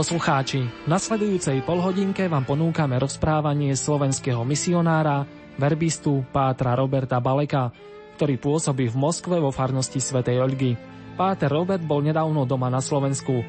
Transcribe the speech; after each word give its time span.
Poslucháči, 0.00 0.64
v 0.64 0.86
nasledujúcej 0.88 1.60
polhodinke 1.60 2.24
vám 2.24 2.48
ponúkame 2.48 2.96
rozprávanie 2.96 3.76
slovenského 3.76 4.40
misionára, 4.48 5.28
verbistu 5.60 6.24
Pátra 6.32 6.72
Roberta 6.72 7.20
Baleka, 7.20 7.68
ktorý 8.16 8.40
pôsobí 8.40 8.88
v 8.88 8.96
Moskve 8.96 9.36
vo 9.36 9.52
farnosti 9.52 10.00
Svetej 10.00 10.40
Olgy. 10.40 10.72
Páter 11.18 11.50
Robert 11.50 11.82
bol 11.82 12.02
nedávno 12.02 12.46
doma 12.46 12.70
na 12.70 12.78
Slovensku. 12.78 13.42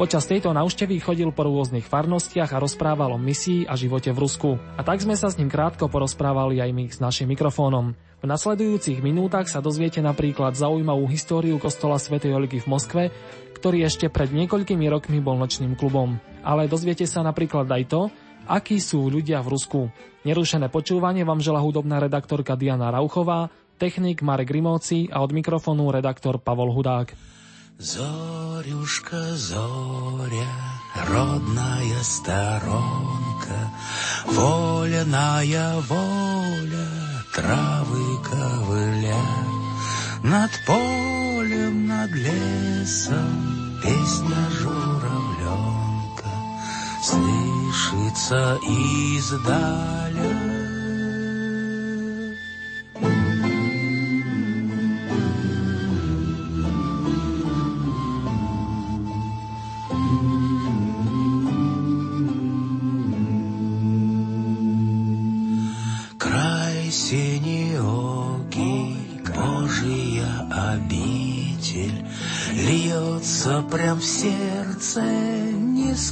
Počas 0.00 0.24
tejto 0.24 0.56
návštevy 0.56 0.96
chodil 0.96 1.28
po 1.28 1.44
rôznych 1.44 1.84
farnostiach 1.84 2.56
a 2.56 2.62
rozprával 2.64 3.12
o 3.12 3.20
misii 3.20 3.68
a 3.68 3.76
živote 3.76 4.08
v 4.16 4.22
Rusku. 4.24 4.56
A 4.56 4.80
tak 4.80 5.04
sme 5.04 5.12
sa 5.12 5.28
s 5.28 5.36
ním 5.36 5.52
krátko 5.52 5.92
porozprávali 5.92 6.56
aj 6.56 6.70
my 6.72 6.84
s 6.88 7.04
našim 7.04 7.28
mikrofónom. 7.28 7.92
V 8.20 8.24
nasledujúcich 8.24 9.04
minútach 9.04 9.44
sa 9.52 9.60
dozviete 9.60 10.00
napríklad 10.00 10.56
zaujímavú 10.56 11.04
históriu 11.04 11.60
kostola 11.60 12.00
Svetej 12.00 12.32
Olgy 12.32 12.64
v 12.64 12.70
Moskve, 12.72 13.02
ktorý 13.60 13.84
ešte 13.84 14.08
pred 14.08 14.32
niekoľkými 14.32 14.88
rokmi 14.88 15.20
bol 15.20 15.36
nočným 15.36 15.76
klubom. 15.76 16.16
Ale 16.40 16.64
dozviete 16.64 17.04
sa 17.04 17.20
napríklad 17.20 17.68
aj 17.68 17.84
to, 17.92 18.08
akí 18.48 18.80
sú 18.80 19.12
ľudia 19.12 19.44
v 19.44 19.52
Rusku. 19.52 19.80
Nerušené 20.24 20.72
počúvanie 20.72 21.28
vám 21.28 21.44
žela 21.44 21.60
hudobná 21.60 22.00
redaktorka 22.00 22.56
Diana 22.56 22.88
Rauchová, 22.88 23.52
technik 23.79 24.21
Marek 24.21 24.47
Grimovci 24.47 25.09
a 25.11 25.21
od 25.21 25.31
mikrofónu 25.31 25.91
redaktor 25.91 26.37
Pavol 26.37 26.71
Hudák. 26.71 27.15
Зорюшка, 27.77 29.35
зоря, 29.35 30.55
родная 31.09 32.03
сторонка, 32.03 33.71
Вольная 34.25 35.75
воля, 35.83 36.87
травы 37.35 38.23
ковыля, 38.23 39.19
Над 40.23 40.51
полем, 40.65 41.87
над 41.87 42.11
лесом 42.11 43.79
песня 43.83 44.49
журавленка 44.51 46.31
Слышится 47.03 48.57
издаля. 48.63 50.58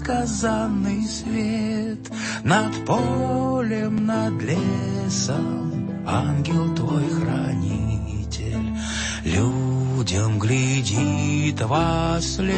Несказанный 0.08 1.04
свет 1.06 1.98
Над 2.42 2.84
полем, 2.86 4.06
над 4.06 4.42
лесом. 4.42 5.90
Ангел 6.06 6.74
твой 6.74 7.04
хранитель 7.10 8.72
Людям 9.24 10.38
глядит 10.38 11.60
во 11.62 12.18
след. 12.20 12.48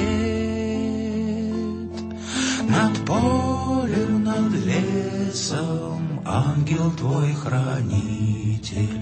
Над 2.68 3.04
полем, 3.04 4.22
над 4.22 4.52
лесом 4.64 6.22
ангел 6.24 6.92
твой 6.92 7.32
хранитель 7.34 9.00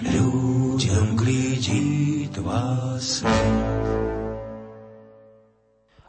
Людям 0.00 1.16
глядит 1.16 2.38
во 2.38 2.98
след 3.00 3.69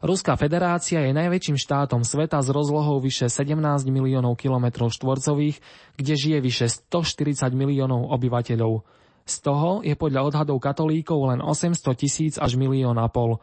Ruská 0.02 0.34
federácia 0.34 1.06
je 1.06 1.14
najväčším 1.14 1.62
štátom 1.62 2.02
sveta 2.02 2.42
s 2.42 2.50
rozlohou 2.50 2.98
vyše 2.98 3.30
17 3.30 3.86
miliónov 3.86 4.34
kilometrov 4.34 4.90
štvorcových, 4.90 5.62
kde 5.94 6.14
žije 6.18 6.38
vyše 6.42 6.68
140 6.74 7.54
miliónov 7.54 8.10
obyvateľov. 8.10 8.82
Z 9.30 9.36
toho 9.46 9.86
je 9.86 9.94
podľa 9.94 10.26
odhadov 10.26 10.58
katolíkov 10.58 11.30
len 11.30 11.40
800 11.46 11.78
tisíc 11.94 12.34
až 12.42 12.58
milión 12.58 12.98
a 12.98 13.06
pol. 13.14 13.38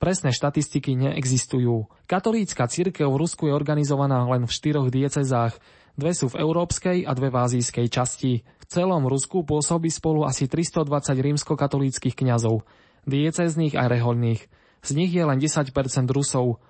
Presné 0.00 0.32
štatistiky 0.32 0.96
neexistujú. 0.96 1.92
Katolícka 2.08 2.64
církev 2.64 3.04
v 3.04 3.20
Rusku 3.20 3.52
je 3.52 3.52
organizovaná 3.52 4.24
len 4.24 4.48
v 4.48 4.56
štyroch 4.56 4.88
diecezách. 4.88 5.60
Dve 6.00 6.16
sú 6.16 6.32
v 6.32 6.40
európskej 6.40 7.04
a 7.04 7.12
dve 7.12 7.28
v 7.28 7.44
azijskej 7.44 7.86
časti. 7.92 8.40
V 8.40 8.64
celom 8.64 9.04
Rusku 9.04 9.44
pôsobí 9.44 9.92
spolu 9.92 10.24
asi 10.24 10.48
320 10.48 11.12
rímskokatolíckých 11.12 12.16
kňazov, 12.16 12.64
diecezných 13.04 13.76
a 13.76 13.84
reholných. 13.84 14.59
Z 14.80 14.96
nich 14.96 15.12
je 15.12 15.24
len 15.24 15.36
10% 15.36 15.70
Rusov. 16.10 16.60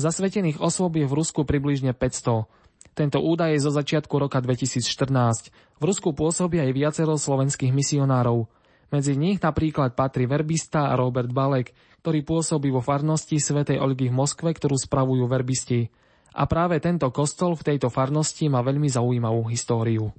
Zasvetených 0.00 0.58
osôb 0.58 0.98
je 0.98 1.06
v 1.06 1.14
Rusku 1.14 1.46
približne 1.46 1.94
500. 1.94 2.48
Tento 2.92 3.18
údaj 3.22 3.56
je 3.56 3.64
zo 3.64 3.72
začiatku 3.72 4.12
roka 4.18 4.42
2014. 4.42 4.84
V 5.80 5.82
Rusku 5.82 6.12
pôsobí 6.12 6.60
aj 6.60 6.76
viacero 6.76 7.14
slovenských 7.16 7.72
misionárov. 7.72 8.50
Medzi 8.92 9.16
nich 9.16 9.40
napríklad 9.40 9.96
patrí 9.96 10.28
verbista 10.28 10.92
Robert 10.92 11.32
Balek, 11.32 11.72
ktorý 12.04 12.20
pôsobí 12.26 12.68
vo 12.68 12.84
farnosti 12.84 13.40
Svetej 13.40 13.80
Olgy 13.80 14.12
v 14.12 14.18
Moskve, 14.20 14.52
ktorú 14.52 14.76
spravujú 14.76 15.24
verbisti. 15.24 15.88
A 16.36 16.44
práve 16.44 16.76
tento 16.80 17.08
kostol 17.08 17.56
v 17.56 17.72
tejto 17.72 17.88
farnosti 17.88 18.48
má 18.52 18.60
veľmi 18.60 18.88
zaujímavú 18.92 19.48
históriu. 19.48 20.12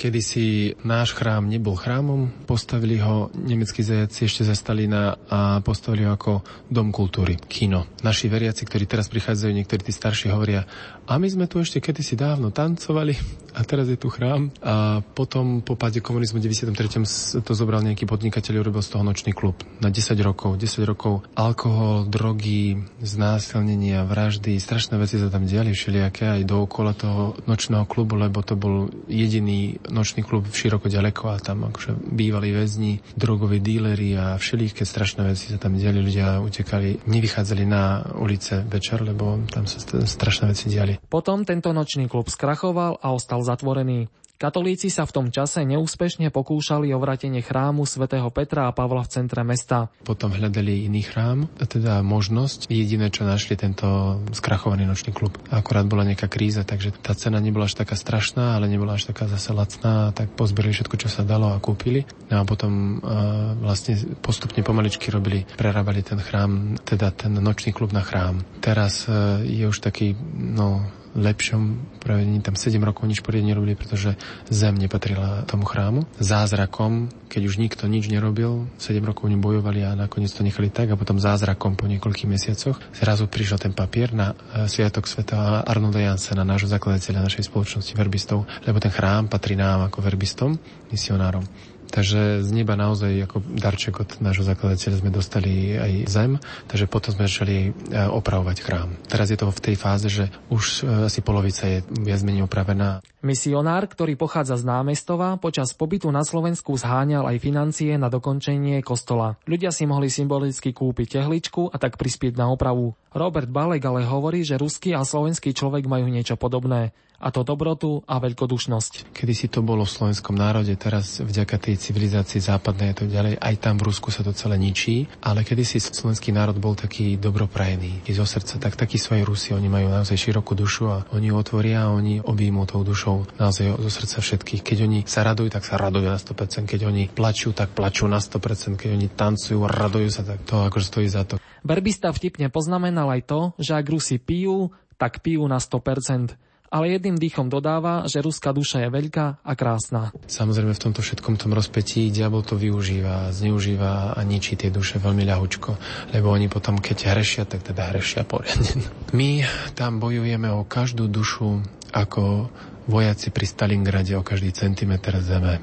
Kedy 0.00 0.20
si 0.24 0.72
náš 0.80 1.12
chrám 1.12 1.44
nebol 1.44 1.76
chrámom, 1.76 2.32
postavili 2.48 2.96
ho 3.04 3.28
nemeckí 3.36 3.84
zajaci 3.84 4.32
ešte 4.32 4.48
za 4.48 4.56
Stalina 4.56 5.20
a 5.28 5.60
postavili 5.60 6.08
ho 6.08 6.16
ako 6.16 6.40
dom 6.72 6.88
kultúry, 6.88 7.36
kino. 7.36 7.84
Naši 8.00 8.32
veriaci, 8.32 8.64
ktorí 8.64 8.88
teraz 8.88 9.12
prichádzajú, 9.12 9.52
niektorí 9.52 9.84
tí 9.84 9.92
starší 9.92 10.32
hovoria, 10.32 10.64
a 11.10 11.18
my 11.18 11.26
sme 11.26 11.50
tu 11.50 11.58
ešte 11.58 11.82
kedysi 11.82 12.14
dávno 12.14 12.54
tancovali 12.54 13.18
a 13.58 13.66
teraz 13.66 13.90
je 13.90 13.98
tu 13.98 14.06
chrám. 14.14 14.54
A 14.62 15.02
potom 15.02 15.58
po 15.58 15.74
páde 15.74 15.98
komunizmu 15.98 16.38
v 16.38 16.48
93. 16.48 17.42
to 17.42 17.50
zobral 17.50 17.82
nejaký 17.82 18.06
podnikateľ, 18.06 18.62
urobil 18.62 18.78
z 18.78 18.94
toho 18.94 19.02
nočný 19.02 19.34
klub 19.34 19.58
na 19.82 19.90
10 19.90 20.14
rokov. 20.22 20.54
10 20.54 20.86
rokov 20.86 21.26
alkohol, 21.34 22.06
drogy, 22.06 22.78
znásilnenia, 23.02 24.06
vraždy, 24.06 24.54
strašné 24.62 25.02
veci 25.02 25.18
sa 25.18 25.26
tam 25.34 25.50
diali 25.50 25.74
všelijaké 25.74 26.30
aj 26.30 26.46
dookola 26.46 26.94
toho 26.94 27.34
nočného 27.50 27.90
klubu, 27.90 28.14
lebo 28.14 28.46
to 28.46 28.54
bol 28.54 28.86
jediný 29.10 29.82
nočný 29.90 30.22
klub 30.22 30.46
v 30.46 30.56
široko 30.56 30.86
ďaleko 30.86 31.34
a 31.34 31.36
tam 31.38 31.68
akože 31.68 31.98
bývali 32.10 32.54
väzni, 32.54 33.02
drogoví 33.14 33.60
díleri 33.60 34.14
a 34.16 34.38
všelijaké 34.40 34.86
strašné 34.86 35.26
veci 35.26 35.50
sa 35.50 35.58
tam 35.58 35.76
diali. 35.76 36.00
Ľudia 36.00 36.40
utekali, 36.40 37.04
nevychádzali 37.06 37.64
na 37.66 38.02
ulice 38.16 38.64
večer, 38.66 39.02
lebo 39.04 39.42
tam 39.50 39.66
sa 39.66 39.82
strašné 39.84 40.50
veci 40.50 40.70
diali. 40.70 40.96
Potom 41.10 41.44
tento 41.44 41.74
nočný 41.74 42.06
klub 42.06 42.30
skrachoval 42.30 43.02
a 43.02 43.12
ostal 43.12 43.42
zatvorený. 43.44 44.08
Katolíci 44.40 44.88
sa 44.88 45.04
v 45.04 45.12
tom 45.12 45.26
čase 45.28 45.68
neúspešne 45.68 46.32
pokúšali 46.32 46.88
o 46.96 46.98
vratenie 46.98 47.44
chrámu 47.44 47.84
svätého 47.84 48.24
Petra 48.32 48.72
a 48.72 48.72
Pavla 48.72 49.04
v 49.04 49.12
centre 49.12 49.44
mesta. 49.44 49.92
Potom 50.00 50.32
hľadali 50.32 50.88
iný 50.88 51.04
chrám, 51.04 51.44
teda 51.60 52.00
možnosť. 52.00 52.72
Jediné, 52.72 53.12
čo 53.12 53.28
našli, 53.28 53.60
tento 53.60 53.84
skrachovaný 54.32 54.88
nočný 54.88 55.12
klub. 55.12 55.36
Akorát 55.52 55.84
bola 55.84 56.08
nejaká 56.08 56.32
kríza, 56.32 56.64
takže 56.64 56.96
tá 57.04 57.12
cena 57.12 57.36
nebola 57.36 57.68
až 57.68 57.84
taká 57.84 57.92
strašná, 58.00 58.56
ale 58.56 58.72
nebola 58.72 58.96
až 58.96 59.12
taká 59.12 59.28
zase 59.28 59.52
lacná, 59.52 60.08
tak 60.16 60.32
pozbierali 60.32 60.72
všetko, 60.72 60.96
čo 60.96 61.12
sa 61.12 61.20
dalo 61.20 61.52
a 61.52 61.60
kúpili. 61.60 62.08
No 62.32 62.40
a 62.40 62.48
potom 62.48 62.96
uh, 62.96 63.52
vlastne 63.60 64.00
postupne 64.24 64.64
pomaličky 64.64 65.12
robili, 65.12 65.44
prerábali 65.44 66.00
ten 66.00 66.16
chrám, 66.16 66.80
teda 66.80 67.12
ten 67.12 67.36
nočný 67.36 67.76
klub 67.76 67.92
na 67.92 68.00
chrám. 68.00 68.40
Teraz 68.64 69.04
uh, 69.04 69.44
je 69.44 69.68
už 69.68 69.84
taký, 69.84 70.16
no, 70.32 70.80
lepšom 71.14 71.98
pravení. 71.98 72.38
Tam 72.42 72.54
7 72.54 72.78
rokov 72.82 73.06
nič 73.06 73.20
poriadne 73.20 73.52
nerobili, 73.54 73.74
pretože 73.74 74.14
zem 74.46 74.78
nepatrila 74.78 75.42
tomu 75.46 75.66
chrámu. 75.66 76.06
Zázrakom, 76.22 77.10
keď 77.26 77.42
už 77.50 77.58
nikto 77.58 77.90
nič 77.90 78.06
nerobil, 78.06 78.70
7 78.78 79.02
rokov 79.02 79.26
oni 79.26 79.38
bojovali 79.38 79.82
a 79.82 79.98
nakoniec 79.98 80.30
to 80.30 80.46
nechali 80.46 80.70
tak 80.70 80.94
a 80.94 80.98
potom 80.98 81.18
zázrakom 81.18 81.74
po 81.74 81.90
niekoľkých 81.90 82.30
mesiacoch 82.30 82.78
zrazu 82.94 83.26
prišiel 83.26 83.58
ten 83.58 83.72
papier 83.74 84.14
na 84.14 84.34
e, 84.54 84.66
Sviatok 84.70 85.10
sveta 85.10 85.66
Arnolda 85.66 85.98
Jansena, 85.98 86.46
nášho 86.46 86.70
zakladateľa 86.70 87.26
našej 87.26 87.50
spoločnosti 87.50 87.92
verbistov, 87.98 88.46
lebo 88.66 88.78
ten 88.78 88.94
chrám 88.94 89.26
patrí 89.26 89.58
nám 89.58 89.90
ako 89.90 90.02
verbistom, 90.02 90.58
misionárom. 90.90 91.42
Takže 91.90 92.46
z 92.46 92.50
neba 92.54 92.78
naozaj 92.78 93.26
ako 93.26 93.42
darček 93.58 94.00
od 94.00 94.10
nášho 94.22 94.46
zakladateľa 94.46 94.96
sme 95.02 95.10
dostali 95.10 95.74
aj 95.74 95.92
zem, 96.06 96.30
takže 96.70 96.86
potom 96.86 97.10
sme 97.12 97.26
začali 97.26 97.56
e, 97.66 97.70
opravovať 98.06 98.56
chrám. 98.62 98.94
Teraz 99.10 99.34
je 99.34 99.38
to 99.38 99.50
v 99.50 99.62
tej 99.62 99.76
fáze, 99.76 100.06
že 100.06 100.30
už 100.54 100.86
e, 100.86 101.10
asi 101.10 101.18
polovica 101.20 101.66
je 101.66 101.82
viac 102.00 102.22
menej 102.22 102.46
opravená. 102.46 103.02
Misionár, 103.20 103.84
ktorý 103.84 104.16
pochádza 104.16 104.56
z 104.56 104.64
námestova, 104.64 105.36
počas 105.36 105.76
pobytu 105.76 106.08
na 106.08 106.24
Slovensku 106.24 106.72
zháňal 106.72 107.28
aj 107.28 107.36
financie 107.36 107.92
na 108.00 108.08
dokončenie 108.08 108.80
kostola. 108.80 109.36
Ľudia 109.44 109.68
si 109.76 109.84
mohli 109.84 110.08
symbolicky 110.08 110.72
kúpiť 110.72 111.20
tehličku 111.20 111.68
a 111.68 111.76
tak 111.76 112.00
prispieť 112.00 112.40
na 112.40 112.48
opravu. 112.48 112.96
Robert 113.12 113.52
Balek 113.52 113.84
ale 113.84 114.08
hovorí, 114.08 114.40
že 114.40 114.56
ruský 114.56 114.96
a 114.96 115.04
slovenský 115.04 115.52
človek 115.52 115.84
majú 115.84 116.08
niečo 116.08 116.40
podobné 116.40 116.96
a 117.20 117.28
to 117.28 117.44
dobrotu 117.44 118.00
a 118.08 118.16
veľkodušnosť. 118.16 119.12
Kedy 119.12 119.34
si 119.36 119.46
to 119.52 119.60
bolo 119.60 119.84
v 119.84 119.92
slovenskom 119.92 120.32
národe, 120.32 120.72
teraz 120.80 121.20
vďaka 121.20 121.60
tej 121.60 121.76
civilizácii 121.76 122.40
západnej 122.40 122.96
a 122.96 122.96
tak 122.96 123.12
ďalej, 123.12 123.36
aj 123.36 123.54
tam 123.60 123.76
v 123.76 123.92
Rusku 123.92 124.08
sa 124.08 124.24
to 124.24 124.32
celé 124.32 124.56
ničí, 124.56 125.04
ale 125.20 125.44
kedy 125.44 125.62
si 125.62 125.76
slovenský 125.84 126.32
národ 126.32 126.56
bol 126.56 126.72
taký 126.72 127.20
dobroprajný, 127.20 128.00
zo 128.10 128.26
srdca, 128.26 128.58
tak 128.58 128.74
takí 128.74 128.96
svoji 128.96 129.22
Rusi, 129.22 129.50
oni 129.52 129.68
majú 129.68 129.92
naozaj 129.92 130.16
širokú 130.16 130.56
dušu 130.56 130.84
a 130.90 130.98
oni 131.14 131.30
otvoria 131.30 131.86
a 131.86 131.92
oni 131.94 132.24
objímu 132.24 132.64
tou 132.66 132.82
dušou 132.82 133.09
naozaj 133.38 133.76
zo 133.76 133.90
srdca 133.90 134.18
všetkých. 134.22 134.60
Keď 134.62 134.78
oni 134.86 134.98
sa 135.06 135.26
radujú, 135.26 135.48
tak 135.50 135.64
sa 135.66 135.80
radujú 135.80 136.06
na 136.06 136.18
100%, 136.18 136.70
keď 136.70 136.80
oni 136.86 137.08
plačú, 137.10 137.50
tak 137.50 137.74
plačú 137.74 138.06
na 138.06 138.22
100%, 138.22 138.78
keď 138.78 138.90
oni 138.94 139.08
tancujú, 139.10 139.66
radujú 139.66 140.08
sa, 140.10 140.22
tak 140.22 140.42
to 140.46 140.66
akože 140.66 140.86
stojí 140.86 141.08
za 141.10 141.26
to. 141.26 141.40
Berbista 141.66 142.08
vtipne 142.12 142.48
poznamenal 142.48 143.10
aj 143.10 143.22
to, 143.26 143.40
že 143.60 143.76
ak 143.76 143.86
Rusi 143.88 144.16
pijú, 144.20 144.72
tak 144.96 145.24
pijú 145.24 145.44
na 145.48 145.58
100% 145.58 146.36
ale 146.70 146.94
jedným 146.94 147.18
dýchom 147.18 147.50
dodáva, 147.50 148.06
že 148.06 148.22
ruská 148.22 148.54
duša 148.54 148.86
je 148.86 148.88
veľká 148.94 149.42
a 149.42 149.52
krásna. 149.58 150.14
Samozrejme 150.30 150.70
v 150.70 150.82
tomto 150.86 151.02
všetkom 151.02 151.34
tom 151.34 151.50
rozpetí 151.50 152.14
diabol 152.14 152.46
to 152.46 152.54
využíva, 152.54 153.34
zneužíva 153.34 154.14
a 154.14 154.20
ničí 154.22 154.54
tie 154.54 154.70
duše 154.70 155.02
veľmi 155.02 155.26
ľahučko, 155.26 155.70
lebo 156.14 156.30
oni 156.30 156.46
potom, 156.46 156.78
keď 156.78 157.10
hrešia, 157.10 157.42
tak 157.44 157.66
teda 157.66 157.90
hrešia 157.90 158.22
poriadne. 158.22 158.86
My 159.18 159.42
tam 159.74 159.98
bojujeme 159.98 160.46
o 160.54 160.62
každú 160.62 161.10
dušu 161.10 161.58
ako 161.90 162.46
vojaci 162.88 163.32
pri 163.34 163.46
Stalingrade 163.48 164.14
o 164.16 164.22
každý 164.22 164.54
centimetr 164.54 165.18
zeme 165.20 165.60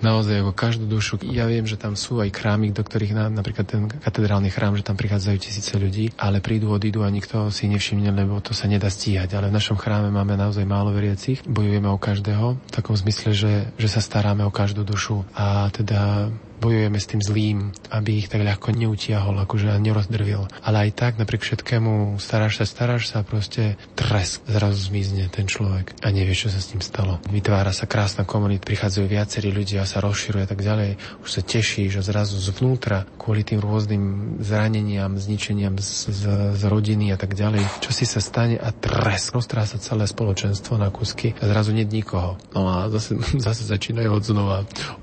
naozaj 0.00 0.44
ako 0.44 0.52
každú 0.52 0.84
dušu. 0.88 1.22
Ja 1.24 1.48
viem, 1.48 1.64
že 1.64 1.80
tam 1.80 1.96
sú 1.96 2.20
aj 2.20 2.32
chrámy, 2.32 2.72
do 2.72 2.82
ktorých 2.84 3.12
na, 3.16 3.24
napríklad 3.32 3.66
ten 3.66 3.82
katedrálny 3.88 4.52
chrám, 4.52 4.76
že 4.76 4.84
tam 4.84 4.98
prichádzajú 4.98 5.36
tisíce 5.40 5.72
ľudí, 5.76 6.12
ale 6.20 6.44
prídu, 6.44 6.72
odídu 6.72 7.04
a 7.04 7.12
nikto 7.12 7.48
si 7.48 7.68
nevšimne, 7.70 8.12
lebo 8.12 8.40
to 8.42 8.52
sa 8.52 8.68
nedá 8.68 8.88
stíhať. 8.92 9.36
Ale 9.36 9.48
v 9.52 9.56
našom 9.56 9.78
chráme 9.80 10.12
máme 10.12 10.36
naozaj 10.36 10.64
málo 10.68 10.92
veriacich, 10.92 11.44
bojujeme 11.46 11.88
o 11.88 12.00
každého, 12.00 12.56
v 12.56 12.72
takom 12.72 12.96
zmysle, 12.96 13.32
že, 13.32 13.54
že 13.76 13.88
sa 13.88 14.00
staráme 14.02 14.44
o 14.44 14.52
každú 14.52 14.84
dušu 14.84 15.24
a 15.32 15.68
teda 15.72 16.32
bojujeme 16.60 16.98
s 16.98 17.10
tým 17.10 17.20
zlým, 17.22 17.58
aby 17.92 18.24
ich 18.24 18.28
tak 18.28 18.44
ľahko 18.44 18.72
neutiahol, 18.72 19.36
akože 19.44 19.76
nerozdrvil. 19.80 20.48
Ale 20.62 20.88
aj 20.88 20.90
tak, 20.94 21.12
napriek 21.16 21.42
všetkému, 21.42 22.20
staráš 22.22 22.62
sa, 22.62 22.64
staráš 22.68 23.10
sa, 23.10 23.26
proste 23.26 23.80
tresk, 23.96 24.44
zrazu 24.46 24.92
zmizne 24.92 25.26
ten 25.32 25.48
človek 25.48 25.96
a 26.04 26.12
nevie, 26.12 26.36
čo 26.36 26.52
sa 26.52 26.60
s 26.60 26.70
ním 26.70 26.84
stalo. 26.84 27.18
Vytvára 27.26 27.72
sa 27.72 27.88
krásna 27.88 28.28
komunita, 28.28 28.68
prichádzajú 28.68 29.06
viacerí 29.08 29.50
ľudia 29.50 29.82
a 29.82 29.90
sa 29.90 30.04
rozširuje 30.04 30.44
a 30.44 30.50
tak 30.50 30.60
ďalej. 30.62 31.00
Už 31.24 31.30
sa 31.30 31.42
teší, 31.42 31.88
že 31.88 32.04
zrazu 32.04 32.38
zvnútra, 32.38 33.08
kvôli 33.16 33.42
tým 33.42 33.58
rôznym 33.58 34.36
zraneniam, 34.44 35.16
zničeniam 35.16 35.80
z, 35.80 36.12
z, 36.12 36.22
z 36.54 36.62
rodiny 36.68 37.10
a 37.10 37.18
tak 37.18 37.34
ďalej, 37.34 37.64
čo 37.82 37.90
si 37.90 38.04
sa 38.04 38.22
stane 38.22 38.60
a 38.60 38.70
tresk, 38.70 39.34
roztrá 39.34 39.66
sa 39.66 39.80
celé 39.82 40.06
spoločenstvo 40.06 40.78
na 40.78 40.92
kusky 40.92 41.34
a 41.40 41.44
zrazu 41.48 41.74
nie 41.74 41.88
nikoho. 41.88 42.38
No 42.52 42.68
a 42.70 42.86
zase, 42.92 43.18
zase 43.46 43.66
začínajú 43.66 44.10
od 44.12 44.24
znova, 44.24 44.58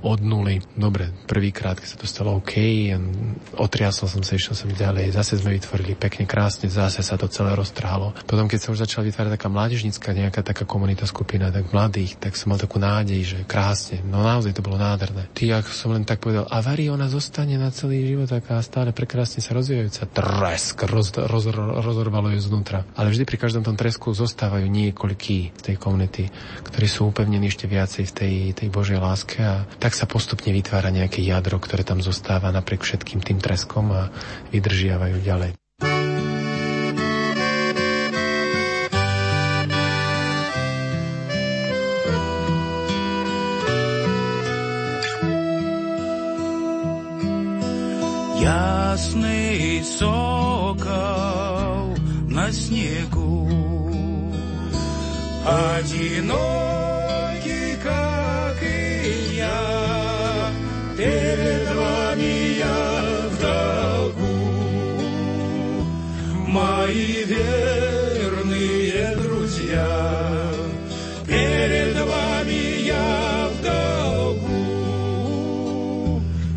od 0.06 0.20
nuly. 0.24 0.64
Dobre, 0.78 1.12
prvý 1.28 1.43
prvýkrát, 1.44 1.76
keď 1.76 1.90
sa 1.92 2.00
to 2.00 2.08
stalo 2.08 2.40
OK, 2.40 2.56
otriasol 3.60 4.08
som 4.08 4.24
sa, 4.24 4.40
išiel 4.40 4.56
som 4.56 4.72
ďalej, 4.72 5.12
zase 5.12 5.44
sme 5.44 5.60
vytvorili 5.60 5.92
pekne, 5.92 6.24
krásne, 6.24 6.72
zase 6.72 7.04
sa 7.04 7.20
to 7.20 7.28
celé 7.28 7.52
roztrhalo. 7.52 8.16
Potom, 8.24 8.48
keď 8.48 8.64
sa 8.64 8.72
už 8.72 8.88
začala 8.88 9.12
vytvárať 9.12 9.36
taká 9.36 9.52
mládežnícka 9.52 10.16
nejaká 10.16 10.40
taká 10.40 10.64
komunita 10.64 11.04
skupina, 11.04 11.52
tak 11.52 11.76
mladých, 11.76 12.16
tak 12.16 12.40
som 12.40 12.56
mal 12.56 12.64
takú 12.64 12.80
nádej, 12.80 13.20
že 13.28 13.38
krásne, 13.44 14.00
no 14.08 14.24
naozaj 14.24 14.56
to 14.56 14.64
bolo 14.64 14.80
nádherné. 14.80 15.28
Ty, 15.36 15.60
ako 15.60 15.72
som 15.76 15.92
len 15.92 16.08
tak 16.08 16.24
povedal, 16.24 16.48
avarí, 16.48 16.88
ona 16.88 17.12
zostane 17.12 17.60
na 17.60 17.76
celý 17.76 18.08
život 18.08 18.32
taká 18.32 18.64
stále 18.64 18.96
prekrásne 18.96 19.44
sa 19.44 19.52
rozvíjajúca. 19.52 20.16
Tresk, 20.16 20.88
roz, 20.88 21.12
roz, 21.12 21.52
roz, 21.52 21.76
rozorvalo 21.84 22.32
ju 22.32 22.40
znútra. 22.40 22.88
Ale 22.96 23.12
vždy 23.12 23.28
pri 23.28 23.36
každom 23.36 23.68
tom 23.68 23.76
tresku 23.76 24.16
zostávajú 24.16 24.64
niekoľkí 24.72 25.60
z 25.60 25.62
tej 25.68 25.76
komunity, 25.76 26.32
ktorí 26.72 26.88
sú 26.88 27.12
upevnení 27.12 27.52
ešte 27.52 27.68
viacej 27.68 28.08
v 28.08 28.14
tej, 28.16 28.36
tej 28.56 28.68
Božej 28.72 28.96
láske 28.96 29.44
a 29.44 29.68
tak 29.76 29.92
sa 29.92 30.08
postupne 30.08 30.56
vytvára 30.56 30.88
nejaký 30.94 31.33
jadro, 31.33 31.57
ktoré 31.57 31.81
tam 31.81 32.05
zostáva 32.05 32.53
napriek 32.53 32.85
všetkým 32.85 33.25
tým 33.25 33.41
treskom 33.41 33.89
a 33.97 34.13
vydržiavajú 34.53 35.17
ďalej. 35.25 35.57
Ясный 48.45 49.81
сокол 49.83 50.93
на 52.29 52.53
снегу, 52.53 53.49
одинок. 55.49 56.59
перед 61.04 61.68
вами 61.76 62.32
я 62.60 62.80
в 63.32 63.34
долгу. 63.42 64.34
Мои 66.48 67.24
верные 67.26 69.06
друзья, 69.18 69.92
перед 71.28 71.96
вами 71.98 72.62
я 72.86 73.50
в 73.52 73.56
долгу. 73.70 74.58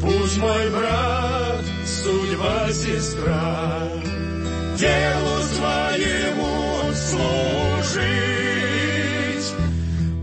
Пусть 0.00 0.38
мой 0.38 0.70
брат, 0.70 1.64
судьба 1.86 2.72
сестра, 2.72 3.88
делу 4.76 5.42
своему 5.54 6.92
служить. 6.94 8.10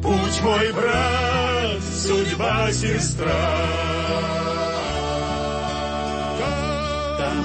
Путь 0.03 0.41
мой 0.43 0.74
брат, 0.74 1.81
судьба 1.96 2.72
сестра. 2.74 3.77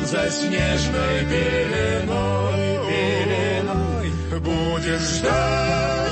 за 0.05 0.31
снежной 0.31 1.25
пеленой, 1.31 2.65
пеленой 2.87 4.11
Будешь 4.41 5.09
ждать 5.19 6.12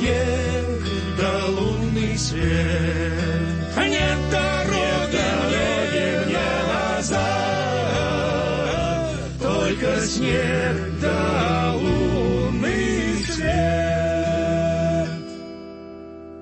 снег 0.00 0.80
да 1.18 1.46
лунный 1.46 2.16
свет. 2.16 3.76
Нет 3.76 4.18
дороги 4.30 5.26
мне 6.24 6.50
назад, 6.72 7.20
только 9.42 10.00
снег 10.06 10.76
да 11.02 11.74
лунный 11.74 13.24
свет. 13.24 15.10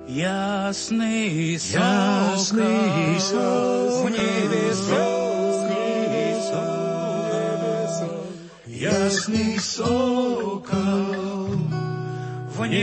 Ясный 0.07 1.53
ясный 1.55 3.19
сокол 3.19 4.03
в 4.03 4.09
небесах, 4.09 4.99
ясный 8.65 9.59
сокол. 9.59 10.08
Po 12.69 12.75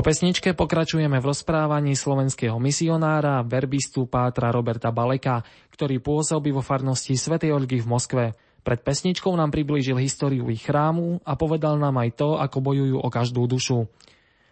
pesničke 0.00 0.56
pokračujeme 0.56 1.20
v 1.22 1.28
rozprávaní 1.30 1.94
slovenského 1.94 2.58
misionára, 2.58 3.46
verbistu 3.46 4.10
Pátra 4.10 4.50
Roberta 4.50 4.90
Baleka, 4.90 5.46
ktorý 5.70 6.02
pôsobí 6.02 6.50
vo 6.50 6.58
farnosti 6.58 7.14
Svetej 7.14 7.54
Olgy 7.54 7.78
v 7.78 7.86
Moskve. 7.86 8.34
Pred 8.66 8.82
pesničkou 8.82 9.30
nám 9.38 9.54
priblížil 9.54 9.94
históriu 10.02 10.50
ich 10.50 10.66
chrámu 10.66 11.22
a 11.22 11.38
povedal 11.38 11.78
nám 11.78 12.02
aj 12.02 12.18
to, 12.18 12.34
ako 12.34 12.66
bojujú 12.66 12.98
o 12.98 13.08
každú 13.14 13.46
dušu. 13.46 13.86